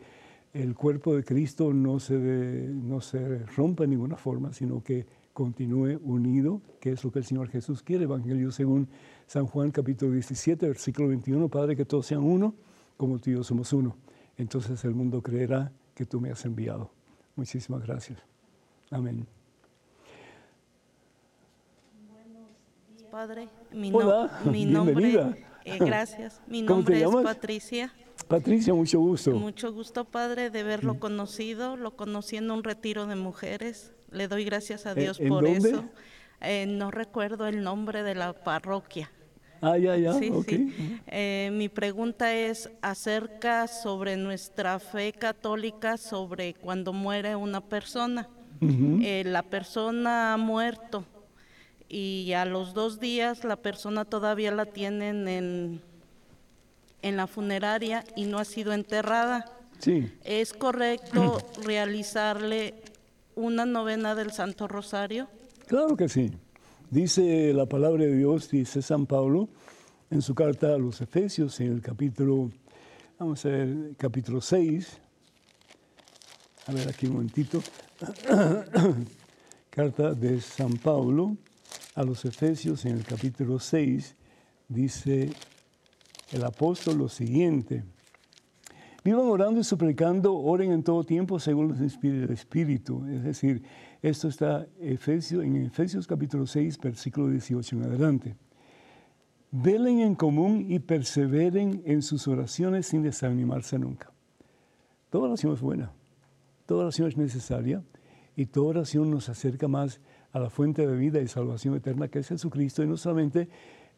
[0.51, 5.99] el cuerpo de Cristo no se, no se rompa en ninguna forma, sino que continúe
[6.03, 8.03] unido, que es lo que el Señor Jesús quiere.
[8.03, 8.87] Evangelio según
[9.27, 12.53] San Juan capítulo 17, versículo 21, Padre, que todos sean uno,
[12.97, 13.95] como tú y yo somos uno.
[14.37, 16.91] Entonces el mundo creerá que tú me has enviado.
[17.35, 18.19] Muchísimas gracias.
[18.89, 19.25] Amén.
[23.11, 23.49] Padre.
[23.73, 23.91] Mi,
[24.49, 26.41] mi nombre, eh, gracias.
[26.47, 27.93] Mi nombre es Patricia.
[28.27, 29.31] Patricia, mucho gusto.
[29.31, 31.75] Mucho gusto, Padre, de verlo conocido.
[31.75, 33.93] Lo conocí en un retiro de mujeres.
[34.11, 35.85] Le doy gracias a Dios por eso.
[36.41, 39.09] Eh, no recuerdo el nombre de la parroquia.
[39.61, 40.13] Ah, ya, ya.
[40.13, 41.01] Sí, sí.
[41.07, 48.27] Eh, mi pregunta es acerca sobre nuestra fe católica, sobre cuando muere una persona.
[48.59, 51.05] la persona ha muerto
[51.87, 55.81] y a los dos días la persona todavía la tienen en,
[57.01, 59.45] en la funeraria y no ha sido enterrada.
[59.79, 60.11] Sí.
[60.23, 62.75] ¿Es correcto realizarle
[63.41, 65.27] una novena del Santo Rosario?
[65.67, 66.31] Claro que sí.
[66.89, 69.49] Dice la palabra de Dios, dice San Pablo
[70.09, 72.51] en su carta a los Efesios, en el capítulo,
[73.17, 74.99] vamos a ver, capítulo 6.
[76.67, 77.61] A ver aquí un momentito.
[79.69, 81.37] carta de San Pablo
[81.95, 84.15] a los Efesios en el capítulo 6
[84.67, 85.31] dice
[86.31, 87.83] el apóstol lo siguiente.
[89.03, 93.03] Vivan orando y suplicando, oren en todo tiempo según los inspire el Espíritu.
[93.07, 93.63] Es decir,
[94.01, 98.35] esto está en Efesios capítulo 6, versículo 18 en adelante.
[99.49, 104.11] Velen en común y perseveren en sus oraciones sin desanimarse nunca.
[105.09, 105.91] Toda oración es buena,
[106.65, 107.83] toda oración es necesaria
[108.35, 109.99] y toda oración nos acerca más
[110.31, 113.49] a la fuente de vida y salvación eterna que es Jesucristo y no solamente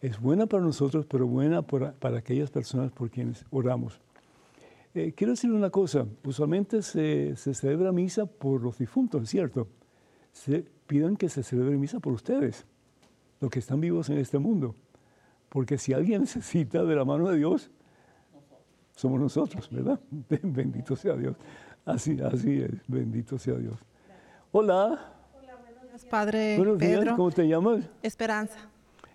[0.02, 4.02] es buena para nosotros, pero buena para, aquellas personas por quienes oramos.
[4.96, 9.68] Eh, quiero decir una cosa, usualmente se, celebra misa por los difuntos, es cierto.
[10.32, 12.66] Se, pidan que se celebre misa por ustedes,
[13.40, 14.76] los que están vivos en este mundo.
[15.50, 17.72] Porque si alguien necesita de la mano de Dios,
[18.96, 20.00] somos nosotros, ¿verdad?
[20.44, 21.36] Bendito sea Dios.
[21.86, 23.78] Así, así es, bendito sea Dios.
[24.52, 25.10] Hola.
[26.10, 27.16] Padre Buenos Pedro.
[27.16, 27.90] ¿cómo te llamas?
[28.02, 28.70] Esperanza.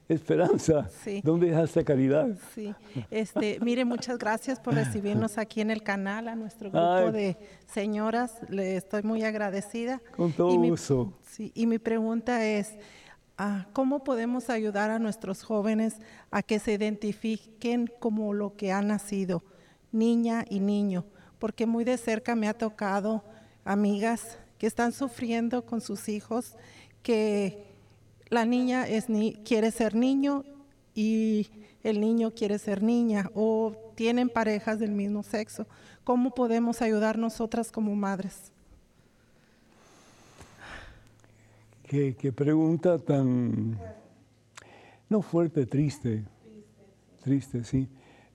[0.08, 0.88] Esperanza.
[1.04, 1.20] Sí.
[1.22, 2.28] ¿Dónde dejaste caridad?
[2.54, 2.74] Sí.
[3.10, 8.38] Este, mire, muchas gracias por recibirnos aquí en el canal, a nuestro grupo de señoras.
[8.48, 10.00] Le estoy muy agradecida.
[10.16, 11.12] Con todo y gusto.
[11.22, 12.74] sí, y mi pregunta es,
[13.36, 15.96] ah, ¿cómo podemos ayudar a nuestros jóvenes
[16.30, 19.44] a que se identifiquen como lo que han nacido,
[19.92, 21.04] niña y niño?
[21.38, 23.24] Porque muy de cerca me ha tocado
[23.64, 26.56] amigas que están sufriendo con sus hijos,
[27.02, 27.67] que
[28.30, 28.86] la niña
[29.44, 30.44] quiere ser niño
[30.94, 31.48] y
[31.82, 35.66] el niño quiere ser niña o tienen parejas del mismo sexo.
[36.04, 38.52] ¿Cómo podemos ayudar nosotras como madres?
[41.84, 43.78] Qué, qué pregunta tan,
[45.08, 46.24] no fuerte, triste.
[47.22, 47.88] Triste, sí.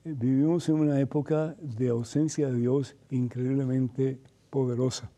[0.03, 5.09] Vivimos en una época de ausencia de Dios increíblemente poderosa.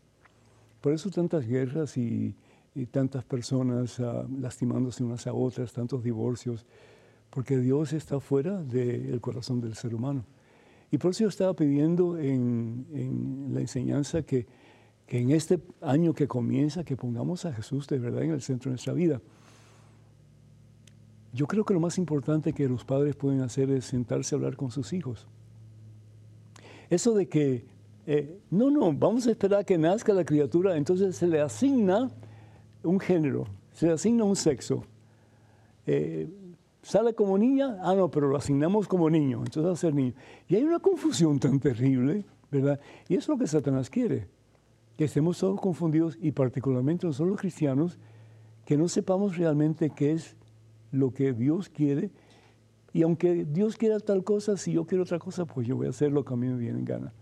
[0.80, 2.34] Por eso tantas guerras y,
[2.84, 6.66] tantas personas ah, lastimándose unas a otras, tantos divorcios,
[7.30, 10.26] porque Dios está fuera del corazón del ser humano.
[10.90, 14.46] Y por eso yo estaba pidiendo en, la enseñanza que,
[15.06, 18.68] que, en este año que comienza, que pongamos a Jesús de verdad en el centro
[18.68, 19.20] de nuestra vida.
[21.32, 24.56] Yo creo que lo más importante que los padres pueden hacer es sentarse a hablar
[24.56, 25.26] con sus hijos.
[26.88, 27.64] Eso de que
[28.06, 32.08] eh, no, no, vamos a esperar a que nazca la criatura, entonces se le asigna
[32.86, 34.84] un género, se le asigna un sexo.
[35.86, 36.28] Eh,
[36.82, 40.14] sale como niña, ah, no, pero lo asignamos como niño, entonces va a ser niño.
[40.48, 42.80] Y hay una confusión tan terrible, ¿verdad?
[43.08, 44.28] Y es lo que Satanás quiere.
[44.96, 47.98] que estemos todos confundidos y particularmente nosotros los cristianos,
[48.64, 50.36] que no sepamos realmente qué es
[50.90, 52.10] lo que Dios quiere.
[52.94, 55.90] Y aunque Dios quiera tal cosa, si yo quiero otra cosa, pues yo voy a
[55.90, 57.12] hacer lo que a mí me viene en gana.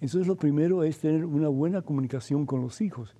[0.00, 3.14] Entonces lo primero es tener una buena comunicación con los hijos.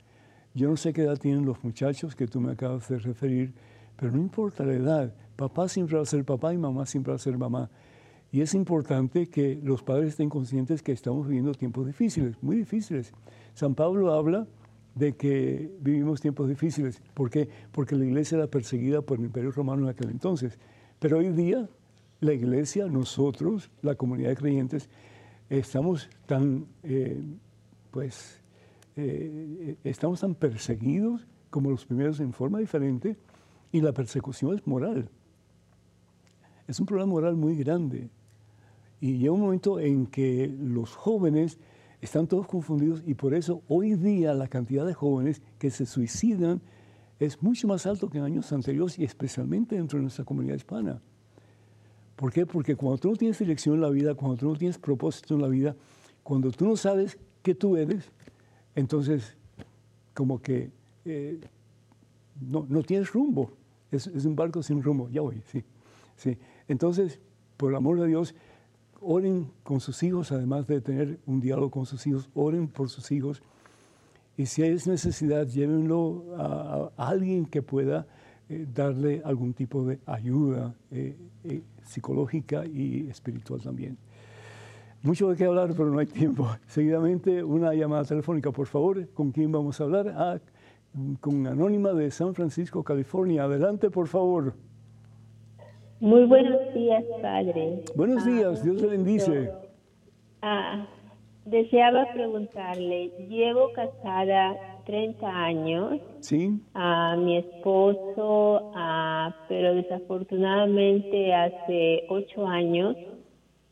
[0.57, 3.53] Yo no sé qué edad tienen los muchachos que tú me acabas de referir,
[3.95, 5.15] pero no importa la edad.
[5.37, 7.69] Papá siempre va a ser papá y mamá siempre va a ser mamá.
[8.33, 13.13] Y es importante que los padres estén conscientes que estamos viviendo tiempos difíciles, muy difíciles.
[13.53, 14.47] San Pablo habla
[14.95, 17.03] de que vivimos tiempos difíciles.
[17.13, 17.51] ¿Por qué?
[17.71, 20.59] Porque la iglesia era perseguida por el Imperio Romano en aquel entonces.
[20.99, 21.69] Pero hoy día
[22.21, 24.89] la iglesia, nosotros, la comunidad de creyentes,
[25.51, 27.23] estamos tan, eh,
[27.91, 28.41] pues,
[28.97, 33.17] eh, estamos tan perseguidos como los primeros en forma diferente
[33.73, 35.11] y la persecución es moral.
[36.67, 38.11] Es un problema moral muy grande.
[39.01, 41.59] Y llega un momento en que los jóvenes
[42.01, 46.63] están todos confundidos y por eso hoy día la cantidad de jóvenes que se suicidan
[47.19, 51.01] es mucho más alto que en años anteriores y especialmente dentro de nuestra comunidad hispana.
[52.15, 52.47] ¿Por qué?
[52.47, 55.43] Porque cuando tú no tienes dirección en la vida, cuando tú no tienes propósito en
[55.43, 55.77] la vida,
[56.23, 58.11] cuando tú no sabes qué tú eres,
[58.77, 59.35] entonces
[60.15, 60.71] como que
[61.05, 61.41] eh,
[62.41, 63.51] no, no, tienes rumbo.
[63.91, 65.09] Es, un barco sin rumbo.
[65.09, 65.65] Ya voy, sí,
[66.17, 66.39] sí.
[66.69, 67.19] Entonces,
[67.57, 68.35] por el amor de Dios,
[69.01, 73.11] oren con sus hijos, además de tener un diálogo con sus hijos, oren por sus
[73.11, 73.43] hijos.
[74.37, 78.07] Y si hay necesidad, llévenlo a, alguien que pueda
[78.49, 81.17] eh, darle algún tipo de ayuda eh,
[81.85, 83.97] psicológica y espiritual también.
[85.07, 86.49] Mucho de qué hablar, pero no hay tiempo.
[86.67, 89.09] Seguidamente, una llamada telefónica, por favor.
[89.15, 90.13] ¿Con quién vamos a hablar?
[90.17, 90.39] Ah,
[91.21, 93.45] con Anónima de San Francisco, California.
[93.45, 94.55] Adelante, por favor.
[96.01, 97.85] Muy buenos días, padre.
[97.95, 99.53] Buenos ah, días, Dios le bendice.
[100.43, 100.89] Ah,
[101.45, 106.01] deseaba preguntarle, llevo casada 30 años.
[106.19, 106.61] Sí.
[106.75, 108.73] A mi esposo,
[109.49, 112.97] pero desafortunadamente hace 8 años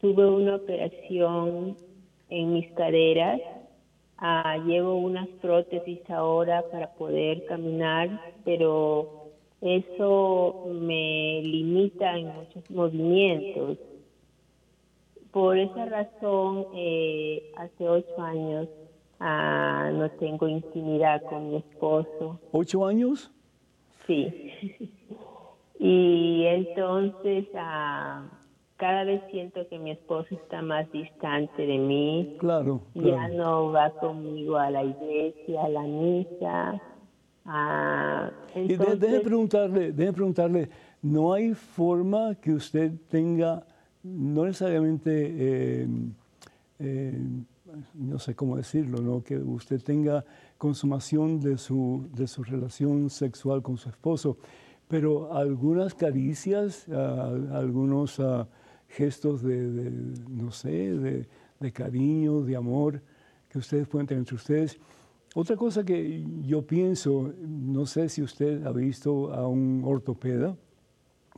[0.04, 1.78] tuve una operación
[2.28, 3.40] en mis caderas.
[4.18, 8.10] Ah, llevo unas prótesis ahora para poder caminar,
[8.44, 9.30] pero
[9.62, 13.78] eso me limita en muchos movimientos.
[15.32, 18.68] Por esa razón, eh, hace ocho años
[19.20, 22.38] ah, no tengo intimidad con mi esposo.
[22.52, 23.30] ¿Ocho años?
[24.06, 24.52] Sí.
[25.80, 28.28] y entonces ah,
[28.76, 32.36] cada vez siento que mi esposo está más distante de mí.
[32.38, 32.82] Claro.
[32.94, 36.82] Ya no va conmigo a la iglesia, a la misa
[37.46, 40.70] Ah, déjeme preguntarle, preguntarle,
[41.02, 43.66] ¿no hay forma que usted tenga,
[44.02, 45.86] no necesariamente, eh,
[46.78, 47.18] eh,
[47.92, 49.22] no sé cómo decirlo, ¿no?
[49.22, 50.24] que usted tenga
[50.56, 54.38] consumación de su, de su relación sexual con su esposo,
[54.88, 58.46] pero algunas caricias, algunos ah,
[58.94, 59.90] gestos de,
[60.28, 61.26] no sé,
[61.60, 63.00] de, cariño, de amor
[63.48, 64.78] que ustedes pueden tener entre ustedes,
[65.34, 70.56] otra cosa que yo pienso, no sé si usted ha visto a un ortopeda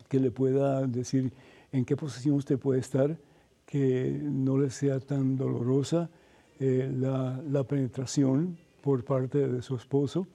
[0.09, 1.33] que le pueda decir
[1.73, 3.17] en qué posición usted puede estar,
[3.65, 6.11] que no le sea tan dolorosa
[6.59, 10.27] eh, la, penetración por parte de su esposo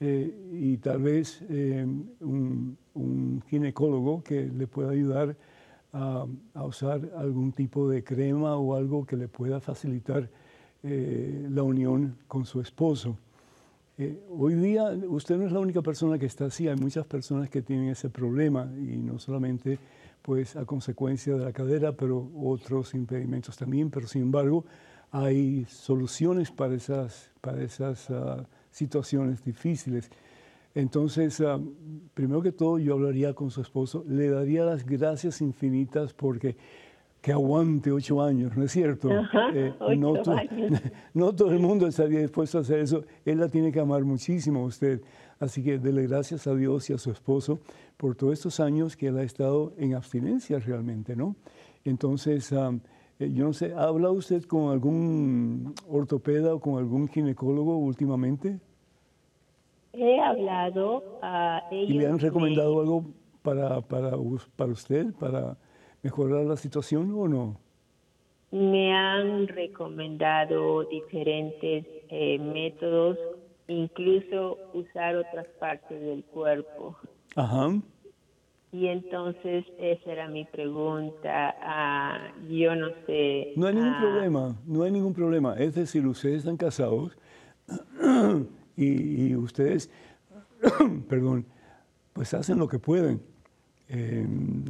[0.00, 1.86] eh, y tal vez eh,
[2.20, 5.36] un, ginecólogo que le pueda ayudar
[5.92, 10.28] a, a usar algún tipo de crema o algo que le pueda facilitar
[10.82, 13.18] eh, la unión con su esposo.
[13.98, 17.50] Eh, hoy día usted no es la única persona que está así, hay muchas personas
[17.50, 19.78] que tienen ese problema y no solamente
[20.22, 24.64] pues a consecuencia de la cadera, pero otros impedimentos también, pero sin embargo
[25.10, 30.10] hay soluciones para esas, para esas ah, situaciones difíciles.
[30.74, 31.60] Entonces, ah,
[32.14, 36.56] primero que todo, yo hablaría con su esposo, le daría las gracias infinitas porque
[37.20, 39.10] que aguante ocho años, ¿no es cierto?
[39.54, 40.14] Eh, no,
[41.14, 43.04] no, todo el mundo estaría dispuesto a hacer eso.
[43.24, 45.02] Él la tiene que amar muchísimo a usted.
[45.38, 47.60] Así que dele gracias a Dios y a su esposo
[47.96, 51.36] por todos estos años que él ha estado en abstinencia realmente, ¿no?
[51.84, 57.76] Entonces, eh, yo no sé, ¿ha hablado usted con algún ortopeda o con algún ginecólogo
[57.78, 58.60] últimamente?
[59.92, 61.90] He hablado a ellos.
[61.90, 63.04] ¿Y le han recomendado algo
[63.42, 64.12] para, para,
[64.56, 65.56] para usted, para
[66.02, 67.60] mejorar la situación o no?
[68.52, 73.18] Me han recomendado diferentes eh, métodos,
[73.68, 76.96] incluso usar otras partes del cuerpo.
[77.36, 77.70] Ajá.
[78.72, 81.56] Y entonces esa era mi pregunta.
[81.60, 83.52] Ah, yo no sé.
[83.56, 85.54] No hay ningún ah, problema, no hay ningún problema.
[85.58, 87.16] Es decir, ustedes están casados,
[88.84, 89.90] y, ustedes,
[91.08, 91.46] perdón,
[92.12, 93.20] pues hacen lo que pueden.
[93.88, 94.64] Em,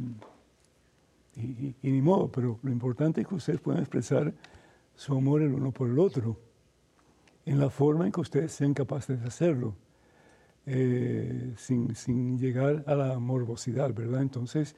[1.35, 4.33] y, ni modo, pero lo importante es que ustedes puedan expresar
[4.95, 6.37] su amor el uno por el otro,
[7.45, 9.75] en la forma en que ustedes sean capaces de hacerlo,
[10.65, 14.21] eh, sin, sin, llegar a la morbosidad, ¿verdad?
[14.21, 14.75] Entonces,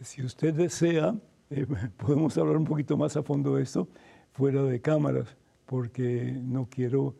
[0.00, 1.14] si usted desea,
[1.50, 3.88] eh, podemos hablar un poquito más a fondo de esto
[4.32, 5.36] fuera de cámaras,
[5.66, 7.14] porque no quiero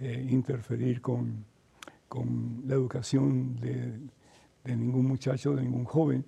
[0.00, 1.44] eh, interferir con,
[2.08, 3.98] con, la educación de,
[4.64, 6.24] de, ningún muchacho, de ningún joven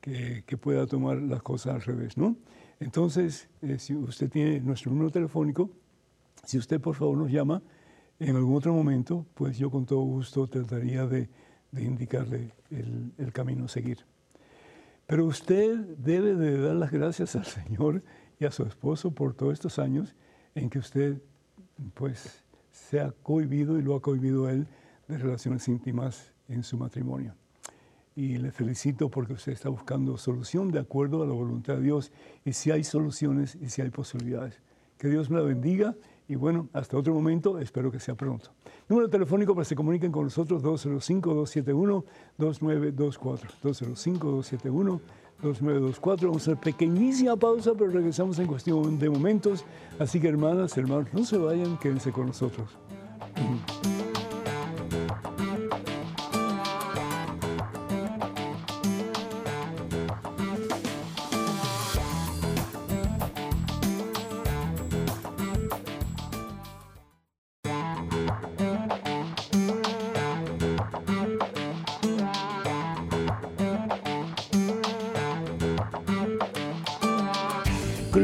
[0.00, 2.36] que, que, pueda tomar las cosas al revés, ¿no?
[2.78, 5.70] Entonces, eh, si usted tiene nuestro número telefónico,
[6.44, 7.62] si usted por favor nos llama
[8.18, 11.28] en algún otro momento, pues yo con todo gusto trataría de,
[11.72, 13.98] de indicarle el, el camino a seguir.
[15.06, 18.02] Pero usted debe de dar las gracias al Señor
[18.38, 20.14] y a su esposo por todos estos años
[20.54, 21.20] en que usted
[21.94, 24.66] pues se ha cohibido y lo ha cohibido él
[25.08, 27.34] de relaciones íntimas en su matrimonio.
[28.14, 32.12] Y le felicito porque usted está buscando solución de acuerdo a la voluntad de Dios
[32.44, 34.60] y si hay soluciones y si hay posibilidades.
[34.98, 35.96] Que Dios me la bendiga
[36.28, 38.52] y bueno, hasta otro momento, espero que sea pronto.
[38.88, 43.48] Número telefónico para que se comuniquen con nosotros 205-271-2924.
[45.42, 45.42] 205-271-2924.
[45.42, 46.28] 2924.
[46.28, 49.64] Vamos a hacer pequeñísima pausa, pero regresamos en cuestión de momentos.
[49.98, 52.68] Así que hermanas, hermanos, no se vayan, quédense con nosotros.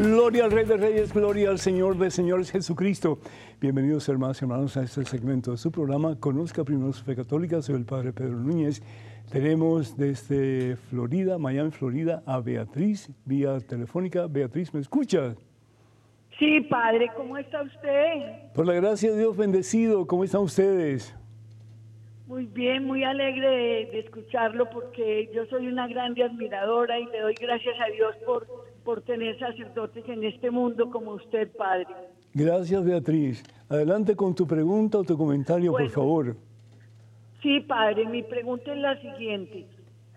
[0.07, 3.18] Gloria al Rey de Reyes, gloria al Señor de Señores Jesucristo.
[3.61, 6.14] Bienvenidos hermanos y hermanos a este segmento de su programa.
[6.20, 8.82] Conozca primero su fe católica, soy el Padre Pedro Núñez.
[9.32, 14.28] Tenemos desde Florida, Miami, Florida, a Beatriz, vía telefónica.
[14.28, 15.34] Beatriz, ¿me escucha?
[16.38, 18.52] Sí, Padre, ¿cómo está usted?
[18.54, 21.16] Por la gracia de Dios bendecido, ¿cómo están ustedes?
[22.28, 27.20] Muy bien, muy alegre de, de escucharlo porque yo soy una grande admiradora y le
[27.22, 31.89] doy gracias a Dios por por tener sacerdotes en este mundo como usted, Padre.
[32.32, 33.43] Gracias, Beatriz.
[33.68, 36.37] Adelante con tu pregunta o tu comentario, por favor.
[37.43, 39.66] Sí, Padre, mi pregunta es la siguiente.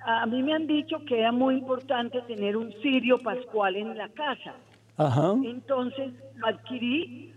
[0.05, 4.07] A mí me han dicho que era muy importante tener un cirio pascual en la
[4.09, 4.53] casa.
[4.97, 5.33] Ajá.
[5.43, 6.11] Entonces
[6.43, 7.33] adquirí,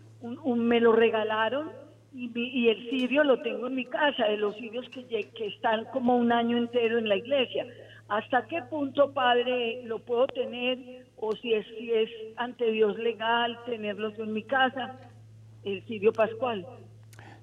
[0.55, 1.70] me lo regalaron
[2.14, 5.87] y, y, el cirio lo tengo en mi casa, de los cirios que, que están
[5.87, 7.66] como un año entero en la iglesia.
[8.09, 13.57] ¿Hasta qué punto, Padre, lo puedo tener o si es, si es ante Dios legal
[13.64, 14.99] tenerlos en mi casa,
[15.62, 16.66] el sirio pascual.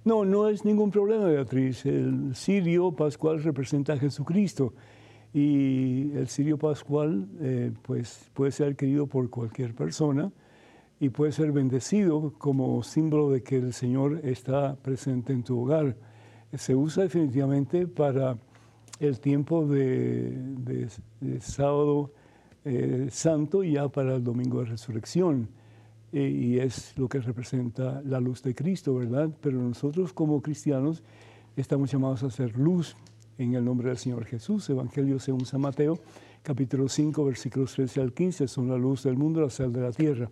[0.03, 1.85] No, no es ningún problema, Beatriz.
[1.85, 4.73] El sirio pascual representa a Jesucristo
[5.33, 10.29] y el sirio pascual eh, pues, puede ser adquirido por cualquier persona
[10.99, 15.95] y puede ser bendecido como símbolo de que el Señor está presente en tu hogar.
[16.53, 18.37] Se usa definitivamente para
[18.99, 20.31] el tiempo de,
[21.21, 22.11] de sábado
[22.65, 25.47] eh, santo ya para el domingo de resurrección.
[26.11, 29.29] Eh, y es lo que representa la luz de Cristo, ¿verdad?
[29.41, 31.03] Pero nosotros como cristianos
[31.55, 32.95] estamos llamados a ser luz
[33.37, 34.69] en el nombre del Señor Jesús.
[34.69, 35.99] Evangelio según San Mateo,
[36.41, 39.91] capítulo 5, versículos 13 al 15, son la luz del mundo, la sal de la
[39.91, 40.29] tierra.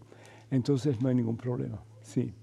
[0.50, 1.80] Entonces no hay ningún problema.
[2.02, 2.34] Sí.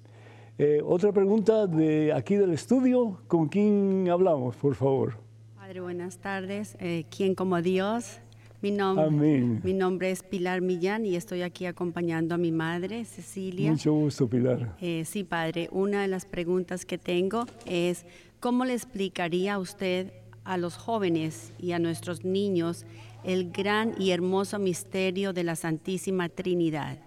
[0.56, 5.18] Eh, otra pregunta de aquí del estudio, ¿con quién hablamos, por favor?
[5.56, 6.76] Padre, buenas tardes.
[7.10, 8.20] ¿Quién como Dios?
[8.64, 13.70] Mi nombre, mi nombre es Pilar Millán y estoy aquí acompañando a mi madre, Cecilia.
[13.70, 14.74] Mucho gusto, Pilar.
[14.80, 15.68] Eh, sí, padre.
[15.70, 18.06] Una de las preguntas que tengo es,
[18.40, 22.86] ¿cómo le explicaría a usted a los jóvenes y a nuestros niños
[23.22, 27.00] el gran y hermoso misterio de la Santísima Trinidad?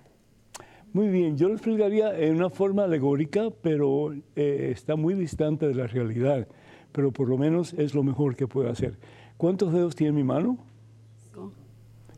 [0.93, 5.74] Muy bien, yo lo explicaría en una forma alegórica, pero eh, está muy distante de
[5.74, 6.47] la realidad,
[6.91, 8.99] pero por lo menos es lo mejor que puedo hacer.
[9.38, 10.60] ¿Cuántos dedos tiene mi mano?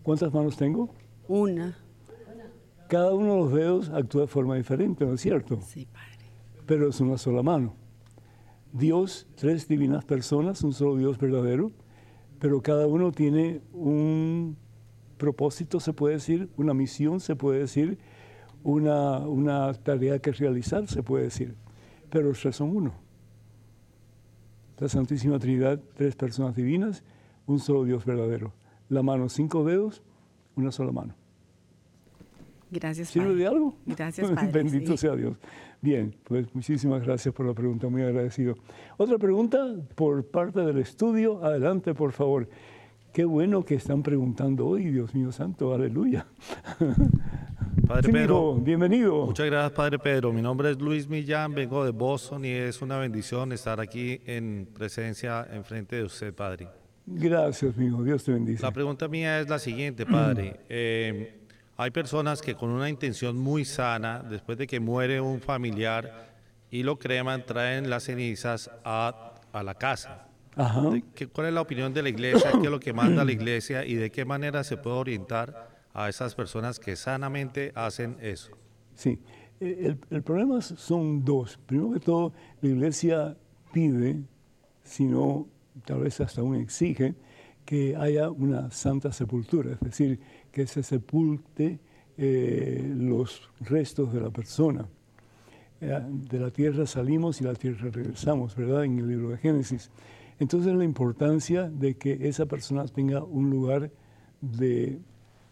[0.09, 0.89] ¿Cuántas manos tengo?
[1.27, 1.77] Una.
[2.87, 5.61] Cada uno de los dedos actúa de forma diferente, ¿no es cierto?
[5.61, 6.25] Sí, Padre.
[6.65, 7.75] Pero es una sola mano.
[8.73, 11.71] Dios, tres divinas personas, un solo Dios verdadero,
[12.39, 14.57] pero cada uno tiene un
[15.17, 17.99] propósito, se puede decir, una misión, se puede decir,
[18.63, 21.53] una, una tarea que realizar, se puede decir.
[22.09, 22.95] Pero los tres son uno.
[24.79, 27.03] La Santísima Trinidad, tres personas divinas,
[27.45, 28.53] un solo Dios verdadero
[28.89, 30.01] la mano, cinco dedos,
[30.55, 31.15] una sola mano.
[32.71, 33.75] Gracias, ¿Sirve de algo?
[33.85, 34.51] Gracias, Padre.
[34.53, 35.37] Bendito sea Dios.
[35.81, 38.55] Bien, pues muchísimas gracias por la pregunta, muy agradecido.
[38.97, 41.43] Otra pregunta por parte del estudio.
[41.43, 42.47] Adelante, por favor.
[43.13, 46.27] Qué bueno que están preguntando hoy, Dios mío santo, aleluya.
[47.87, 49.25] Padre Pedro, bienvenido.
[49.25, 50.31] Muchas gracias, Padre Pedro.
[50.31, 54.67] Mi nombre es Luis Millán, vengo de Boston y es una bendición estar aquí en
[54.71, 56.67] presencia, en frente de usted, Padre.
[57.11, 58.03] Gracias, amigo.
[58.03, 58.61] Dios te bendice.
[58.61, 60.59] La pregunta mía es la siguiente, Padre.
[60.69, 61.35] Eh,
[61.77, 66.35] hay personas que con una intención muy sana, después de que muere un familiar
[66.69, 70.27] y lo creman, traen las cenizas a, a la casa.
[71.15, 72.51] ¿Qué, ¿Cuál es la opinión de la iglesia?
[72.51, 73.85] ¿Qué es lo que manda la iglesia?
[73.85, 78.51] ¿Y de qué manera se puede orientar a esas personas que sanamente hacen eso?
[78.93, 79.19] Sí,
[79.59, 81.57] el, el problema son dos.
[81.65, 83.37] Primero que todo, la iglesia
[83.71, 84.21] pide,
[84.83, 85.47] si no,
[85.85, 87.15] tal vez hasta aún exige,
[87.65, 90.19] que haya una santa sepultura, es decir,
[90.51, 91.79] que se sepulte
[92.17, 94.87] eh, los restos de la persona.
[95.81, 98.85] Eh, de la tierra salimos y la tierra regresamos, ¿verdad?
[98.85, 99.91] En el libro de Génesis.
[100.39, 103.91] Entonces la importancia de que esa persona tenga un lugar
[104.41, 104.99] de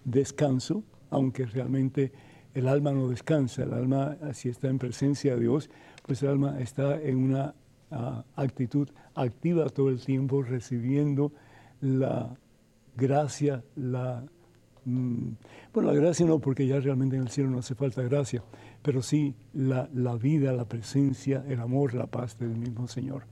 [0.03, 2.11] descanso, aunque realmente
[2.53, 5.69] el alma no descansa, el alma si está en presencia de Dios,
[6.05, 7.53] pues el alma está en una
[8.35, 11.31] actitud activa todo el tiempo, recibiendo
[11.79, 12.35] la
[12.95, 14.23] gracia, la
[14.87, 15.33] Mm,
[15.73, 18.41] bueno, la gracia no, porque ya realmente en el cielo no hace falta gracia,
[18.81, 23.23] pero sí la, la vida, la presencia, el amor, la paz del mismo Señor.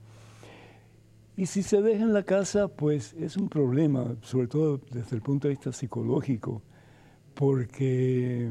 [1.34, 5.22] Y si se deja en la casa, pues es un problema, sobre todo desde el
[5.22, 6.60] punto de vista psicológico,
[7.32, 8.50] porque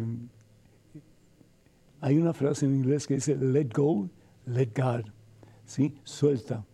[2.02, 4.10] hay una frase en inglés que dice, let go,
[4.48, 5.12] let God,
[5.66, 5.96] ¿sí?
[6.04, 6.66] Suelta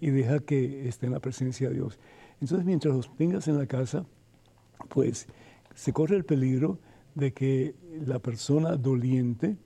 [0.00, 1.98] y deja que esté en la presencia de Dios.
[2.40, 4.04] Entonces, mientras los tengas en la casa,
[4.88, 5.26] pues
[5.74, 6.78] se corre el peligro
[7.14, 7.74] de que
[8.06, 9.56] la persona doliente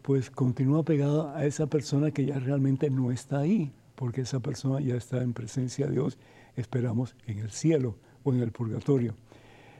[0.00, 4.80] pues continúa pegada a esa persona que ya realmente no está ahí, porque esa persona
[4.80, 6.18] ya está en presencia de Dios,
[6.56, 9.14] esperamos, en el cielo o en el purgatorio.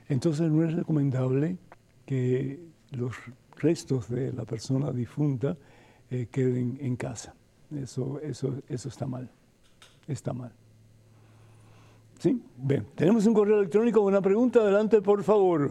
[0.09, 1.57] Entonces no es recomendable
[2.07, 2.61] que
[2.91, 3.17] los
[3.57, 5.57] restos de la persona difunta
[6.11, 7.35] eh, queden en casa.
[7.77, 9.29] Eso, eso, eso está mal.
[10.07, 10.53] Está mal.
[12.19, 12.87] Sí, bien.
[12.95, 14.61] Tenemos un correo electrónico una pregunta.
[14.61, 15.71] Adelante, por favor.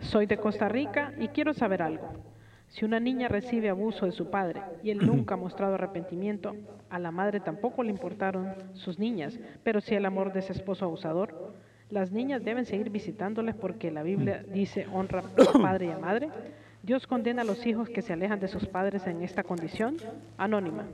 [0.00, 2.08] Soy de Costa Rica y quiero saber algo.
[2.68, 6.54] Si una niña recibe abuso de su padre y él nunca ha mostrado arrepentimiento,
[6.88, 10.84] a la madre tampoco le importaron sus niñas, pero sí el amor de ese esposo
[10.84, 11.52] abusador,
[11.90, 16.30] las niñas deben seguir visitándoles porque la Biblia dice honra a padre y a madre.
[16.82, 19.96] Dios condena a los hijos que se alejan de sus padres en esta condición.
[20.38, 20.84] Anónima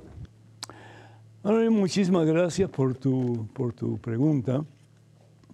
[1.71, 4.65] muchísimas gracias por tu, por tu pregunta.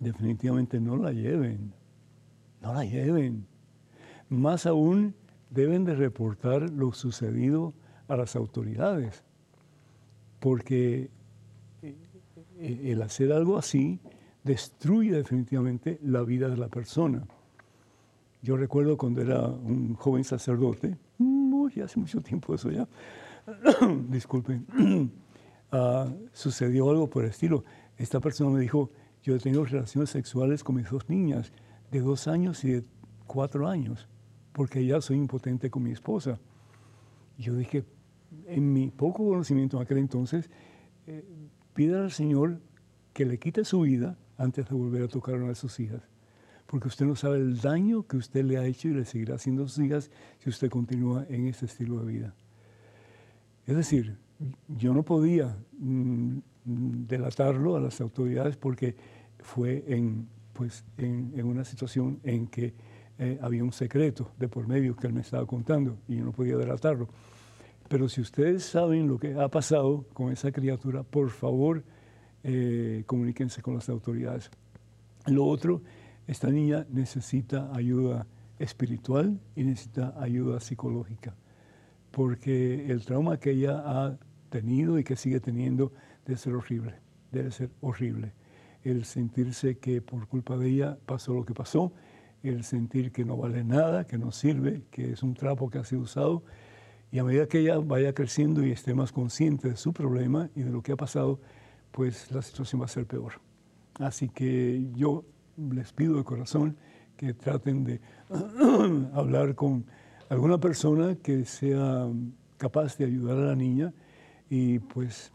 [0.01, 1.73] Definitivamente no la lleven,
[2.61, 3.47] no la lleven.
[4.29, 5.15] Más aún,
[5.51, 7.75] deben de reportar lo sucedido
[8.09, 9.23] a las autoridades,
[10.41, 11.11] porque
[11.83, 11.95] eh,
[12.59, 14.01] eh, el hacer algo así
[14.45, 17.23] destruye definitivamente la vida de la persona.
[18.43, 20.99] Yo recuerdo cuando era un joven sacerdote,
[21.81, 22.89] hace mucho tiempo eso ya,
[24.09, 24.67] disculpen,
[25.75, 27.65] Ah, sucedió algo por el estilo.
[27.97, 28.91] Esta persona me dijo,
[29.23, 31.51] yo he tenido relaciones sexuales con mis dos niñas
[31.91, 32.85] de dos años y de
[33.27, 34.07] cuatro años,
[34.53, 36.39] porque ya soy impotente con mi esposa.
[37.39, 37.87] Yo dije,
[38.49, 40.51] en mi poco conocimiento en aquel entonces,
[41.07, 41.25] eh,
[41.73, 42.61] pida al Señor
[43.15, 46.03] que le quite su vida antes de volver a tocar una de sus hijas.
[46.73, 49.69] Porque usted no sabe el daño que usted le ha hecho y le seguirá haciendo
[49.69, 52.35] sus hijas si usted continúa en ese estilo de vida.
[53.67, 54.17] Es decir,
[54.69, 58.97] yo no podía mm, delatarlo a las autoridades porque
[59.41, 62.73] fue en, pues, en, una situación en que
[63.19, 66.33] eh, había un secreto de por medio que él me estaba contando y yo no
[66.33, 67.07] podía delatarlo.
[67.87, 71.85] Pero si ustedes saben lo que ha pasado con esa criatura, por favor,
[72.43, 74.51] eh, comuníquense con las autoridades.
[75.27, 75.83] Lo otro,
[76.27, 78.27] esta niña necesita ayuda
[78.59, 81.35] espiritual y necesita ayuda psicológica,
[82.11, 84.19] porque el trauma que ella ha
[84.51, 85.93] tenido y que sigue teniendo
[86.25, 86.95] debe ser horrible,
[87.33, 88.33] debe ser horrible.
[88.85, 91.93] El sentirse que por culpa de ella pasó lo que pasó,
[92.43, 95.85] el sentir que no vale nada, que no sirve, que es un trapo que ha
[95.85, 96.43] sido usado.
[97.11, 100.63] Y a medida que ella vaya creciendo y esté más consciente de su problema y
[100.63, 101.41] de lo que ha pasado,
[101.91, 103.35] pues la situación va a ser peor.
[103.95, 105.25] Así que yo
[105.57, 106.77] les pido de corazón
[107.17, 108.01] que traten de
[109.15, 109.85] hablar con
[110.29, 112.09] alguna persona que sea
[112.57, 113.93] capaz de ayudar a la niña
[114.49, 115.33] y pues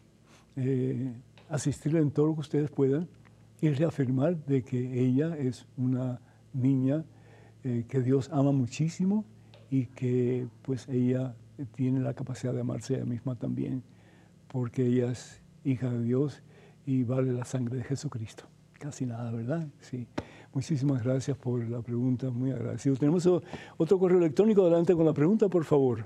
[0.55, 1.13] eh,
[1.49, 3.07] asistirle en todo lo que ustedes puedan
[3.61, 6.19] y reafirmar de que ella es una
[6.53, 7.03] niña
[7.63, 9.25] eh, que Dios ama muchísimo
[9.69, 11.35] y que pues ella
[11.75, 13.83] tiene la capacidad de amarse a ella misma también,
[14.47, 16.43] porque ella es hija de Dios
[16.85, 18.45] y vale la sangre de Jesucristo.
[18.79, 19.67] Casi nada, ¿verdad?
[19.79, 20.07] Sí.
[20.53, 22.95] Muchísimas gracias por la pregunta, muy agradecido.
[22.95, 23.25] Tenemos
[23.77, 26.05] otro correo electrónico, adelante con la pregunta, por favor.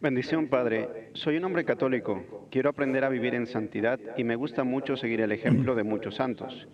[0.00, 1.10] Bendición, Padre.
[1.14, 2.46] Soy un hombre católico.
[2.50, 6.16] Quiero aprender a vivir en santidad y me gusta mucho seguir el ejemplo de muchos
[6.16, 6.68] santos.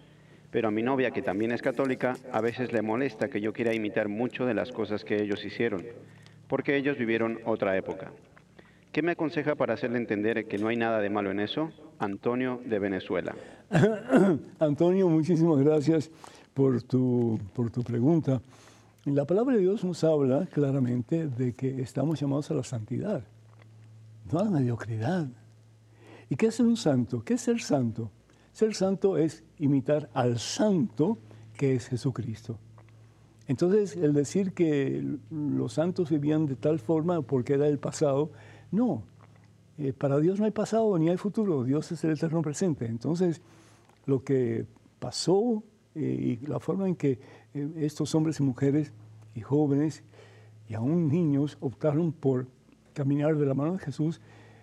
[0.50, 3.74] Pero a mi novia, que también es católica, a veces le molesta que yo quiera
[3.74, 5.84] imitar mucho de las cosas que ellos hicieron,
[6.46, 8.12] porque ellos vivieron otra época.
[8.96, 11.70] ¿Qué me aconseja para hacerle entender que no hay nada de malo en eso?
[11.98, 13.36] Antonio de Venezuela.
[14.58, 16.10] Antonio, muchísimas gracias
[16.54, 18.40] por tu, por tu pregunta.
[19.04, 23.22] La palabra de Dios nos habla claramente de que estamos llamados a la santidad,
[24.32, 25.28] no a la mediocridad.
[26.30, 27.22] ¿Y qué es un santo?
[27.22, 28.10] ¿Qué es ser santo?
[28.52, 31.18] Ser santo es imitar al santo
[31.52, 32.58] que es Jesucristo.
[33.48, 38.30] Entonces, el decir que los santos vivían de tal forma porque era el pasado,
[38.70, 39.02] no.
[39.78, 42.86] Eh, para Dios no hay pasado ni hay futuro, Dios es el eterno presente.
[42.86, 43.42] Entonces,
[44.06, 44.66] lo que
[44.98, 45.62] pasó
[45.94, 47.18] eh, y la forma en que
[47.54, 48.92] eh, estos hombres y mujeres
[49.34, 50.02] y jóvenes
[50.68, 52.46] y aún niños optaron por
[52.94, 54.20] caminar de la mano de Jesús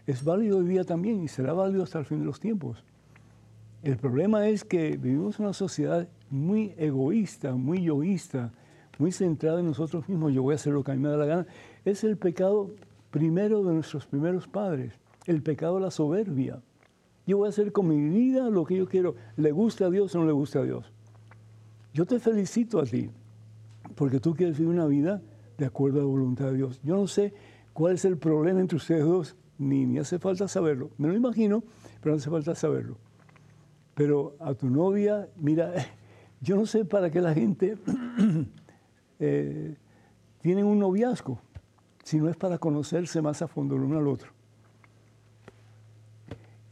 [0.08, 2.84] es válido hoy día también y será válido hasta el fin de los tiempos.
[3.84, 8.52] El problema es que vivimos en una sociedad muy egoísta, muy yoísta,
[8.98, 10.34] muy centrada en nosotros mismos.
[10.34, 11.48] Yo voy a hacer lo que a mí me da la gana.
[11.86, 12.72] Es el pecado
[13.14, 16.64] primero de nuestros primeros padres, el pecado de la soberbia.
[17.28, 20.16] Yo voy a hacer con mi vida lo que yo quiero, le gusta a Dios
[20.16, 20.92] o no le gusta a Dios.
[21.94, 23.12] Yo te felicito a ti,
[23.94, 25.22] porque tú quieres vivir una vida
[25.60, 26.82] de acuerdo a la voluntad de Dios.
[26.84, 27.36] Yo no sé
[27.72, 30.90] cuál es el problema entre ustedes dos, ni, ni hace falta saberlo.
[30.98, 31.64] Me lo imagino,
[32.02, 32.98] pero no hace falta saberlo.
[33.94, 35.72] Pero a tu novia, mira,
[36.42, 37.78] yo no sé para qué la gente
[39.20, 39.76] eh,
[40.42, 41.40] tiene un noviazgo,
[42.04, 44.32] si no es para conocerse más a fondo el uno al otro.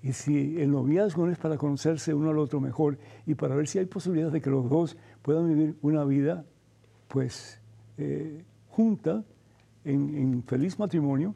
[0.03, 3.67] Y si el noviazgo no es para conocerse uno al otro mejor y para ver
[3.67, 6.45] si hay posibilidades de que los dos puedan vivir una vida,
[7.07, 7.59] pues,
[7.97, 9.23] eh, junta,
[9.83, 11.35] en, en feliz matrimonio,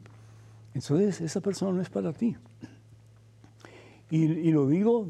[0.74, 2.36] entonces esa persona no es para ti.
[4.10, 5.08] Y, lo digo,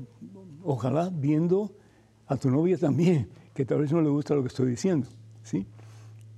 [0.63, 1.73] ojalá viendo
[2.27, 5.07] a tu novia también, que tal vez no le gusta lo que estoy diciendo,
[5.43, 5.67] ¿sí?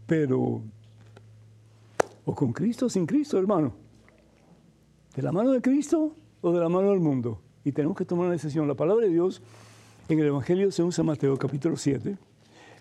[0.07, 0.63] Pero,
[2.29, 3.72] o con Cristo o sin Cristo, hermano.
[5.16, 7.41] ¿De la mano de Cristo o de la mano del mundo?
[7.64, 8.68] Y tenemos que tomar una decisión.
[8.68, 9.41] La palabra de Dios
[10.11, 12.18] en el Evangelio según San Mateo, capítulo 7,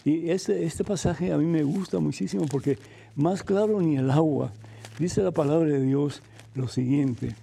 [0.03, 2.77] y este, este pasaje a mí me gusta muchísimo porque
[3.15, 4.51] más claro ni el agua,
[4.99, 6.21] dice la palabra de Dios
[6.53, 7.33] lo siguiente.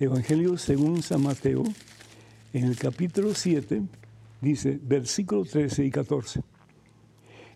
[0.00, 1.62] Evangelio según San Mateo,
[2.52, 3.82] en el capítulo 7,
[4.40, 6.42] dice, versículo 13 y 14.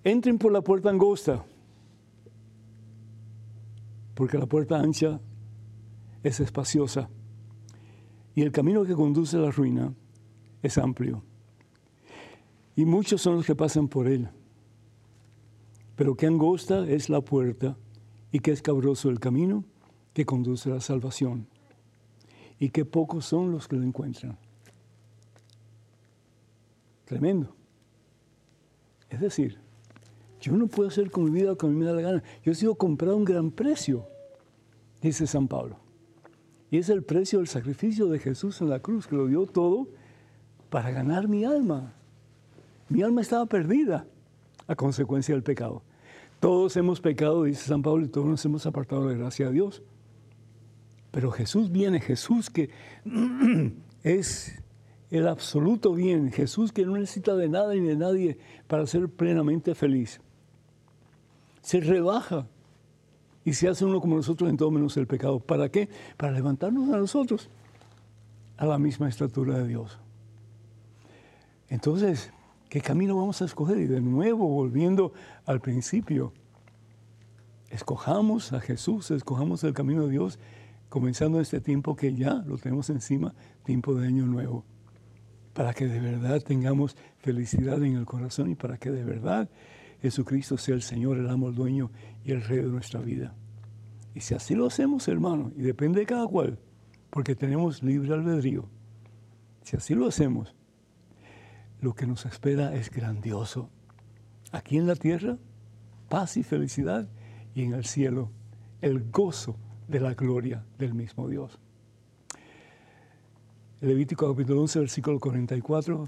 [0.04, 1.44] Entren por la puerta angosta,
[4.14, 5.20] porque la puerta ancha
[6.22, 7.08] es espaciosa
[8.34, 9.94] y el camino que conduce a la ruina
[10.62, 11.22] es amplio.
[12.76, 14.28] Y muchos son los que pasan por él.
[15.94, 17.76] Pero qué angosta es la puerta
[18.32, 19.64] y qué escabroso el camino
[20.12, 21.46] que conduce a la salvación
[22.58, 24.38] y que pocos son los que lo encuentran.
[27.04, 27.54] Tremendo.
[29.08, 29.60] Es decir,
[30.44, 32.22] yo no puedo hacer con mi vida lo que a me da la gana.
[32.42, 34.06] Yo he sido comprado a un gran precio,
[35.00, 35.78] dice San Pablo.
[36.70, 39.88] Y es el precio del sacrificio de Jesús en la cruz, que lo dio todo
[40.68, 41.94] para ganar mi alma.
[42.90, 44.06] Mi alma estaba perdida
[44.66, 45.82] a consecuencia del pecado.
[46.40, 49.52] Todos hemos pecado, dice San Pablo, y todos nos hemos apartado de la gracia de
[49.52, 49.82] Dios.
[51.10, 52.68] Pero Jesús viene, Jesús que
[54.02, 54.60] es
[55.10, 59.74] el absoluto bien, Jesús que no necesita de nada ni de nadie para ser plenamente
[59.74, 60.20] feliz.
[61.64, 62.46] Se rebaja
[63.42, 65.40] y se hace uno como nosotros en todo menos el pecado.
[65.40, 65.88] ¿Para qué?
[66.18, 67.48] Para levantarnos a nosotros
[68.58, 69.98] a la misma estatura de Dios.
[71.70, 72.30] Entonces,
[72.68, 73.78] ¿qué camino vamos a escoger?
[73.78, 75.14] Y de nuevo, volviendo
[75.46, 76.34] al principio,
[77.70, 80.38] escojamos a Jesús, escojamos el camino de Dios
[80.90, 83.34] comenzando este tiempo que ya lo tenemos encima,
[83.64, 84.64] tiempo de año nuevo,
[85.54, 89.48] para que de verdad tengamos felicidad en el corazón y para que de verdad
[90.04, 91.90] Jesucristo sea el Señor, el amo, el dueño
[92.26, 93.34] y el rey de nuestra vida.
[94.14, 96.58] Y si así lo hacemos, hermano, y depende de cada cual,
[97.08, 98.68] porque tenemos libre albedrío,
[99.62, 100.54] si así lo hacemos,
[101.80, 103.70] lo que nos espera es grandioso.
[104.52, 105.38] Aquí en la tierra,
[106.10, 107.08] paz y felicidad,
[107.54, 108.30] y en el cielo,
[108.82, 109.56] el gozo
[109.88, 111.58] de la gloria del mismo Dios.
[113.80, 116.06] Levítico capítulo 11, versículo 44,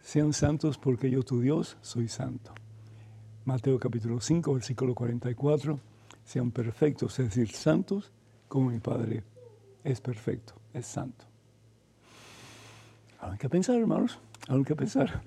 [0.00, 2.54] sean santos porque yo tu Dios soy santo.
[3.44, 5.80] Mateo capítulo 5, versículo 44,
[6.24, 8.12] sean perfectos, es decir, santos,
[8.46, 9.24] como mi Padre
[9.82, 11.24] es perfecto, es santo.
[13.18, 15.22] Hay que pensar, hermanos, hay que pensar.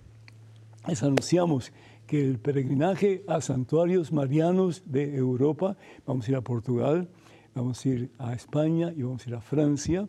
[0.87, 1.73] Les anunciamos
[2.07, 7.09] que el peregrinaje a santuarios marianos de Europa, vamos a ir a Portugal,
[7.53, 10.07] vamos a ir a España y vamos a ir a Francia,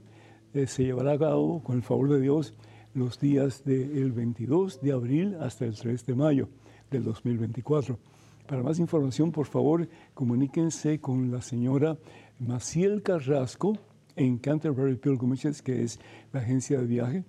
[0.54, 2.54] eh, se llevará a cabo, con el favor de Dios,
[2.94, 6.48] los días del 22 de abril hasta el 3 de mayo
[6.91, 7.99] del 2024.
[8.47, 11.99] Para más información, por favor, comuníquense con la señora
[12.39, 13.76] Maciel Carrasco
[14.14, 15.99] en Canterbury Pilgrimages, que es
[16.32, 17.24] la agencia de viaje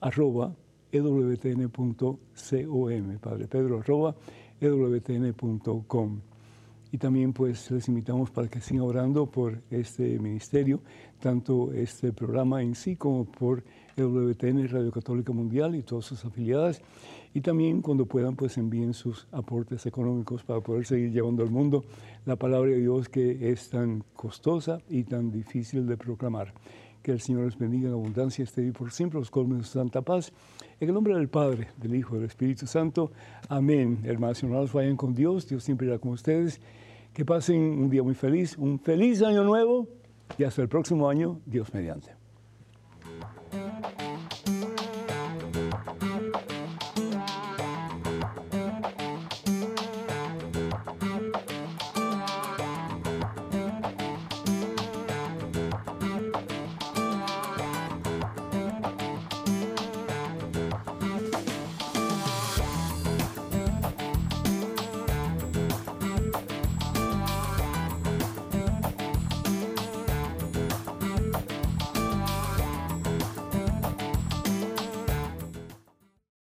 [0.00, 0.54] arroba
[0.92, 2.18] ewtn.com,
[3.20, 4.14] Padre Pedro arroba
[4.60, 6.20] ewtn.com.
[6.92, 10.82] Y también pues les invitamos para que sigan orando por este ministerio,
[11.20, 13.64] tanto este programa en sí como por
[13.96, 16.80] EWTN, Radio Católica Mundial y todas sus afiliadas.
[17.34, 21.84] Y también cuando puedan pues envíen sus aportes económicos para poder seguir llevando al mundo
[22.26, 26.52] la palabra de Dios que es tan costosa y tan difícil de proclamar.
[27.02, 30.02] Que el Señor les bendiga en abundancia este día por siempre, los colmen de santa
[30.02, 30.32] paz.
[30.78, 33.10] En el nombre del Padre, del Hijo y del Espíritu Santo.
[33.48, 34.00] Amén.
[34.04, 35.48] Hermanos y hermanos, vayan con Dios.
[35.48, 36.60] Dios siempre irá con ustedes.
[37.12, 39.88] Que pasen un día muy feliz, un feliz año nuevo
[40.38, 42.21] y hasta el próximo año, Dios mediante.
[43.52, 43.91] Mm-hmm.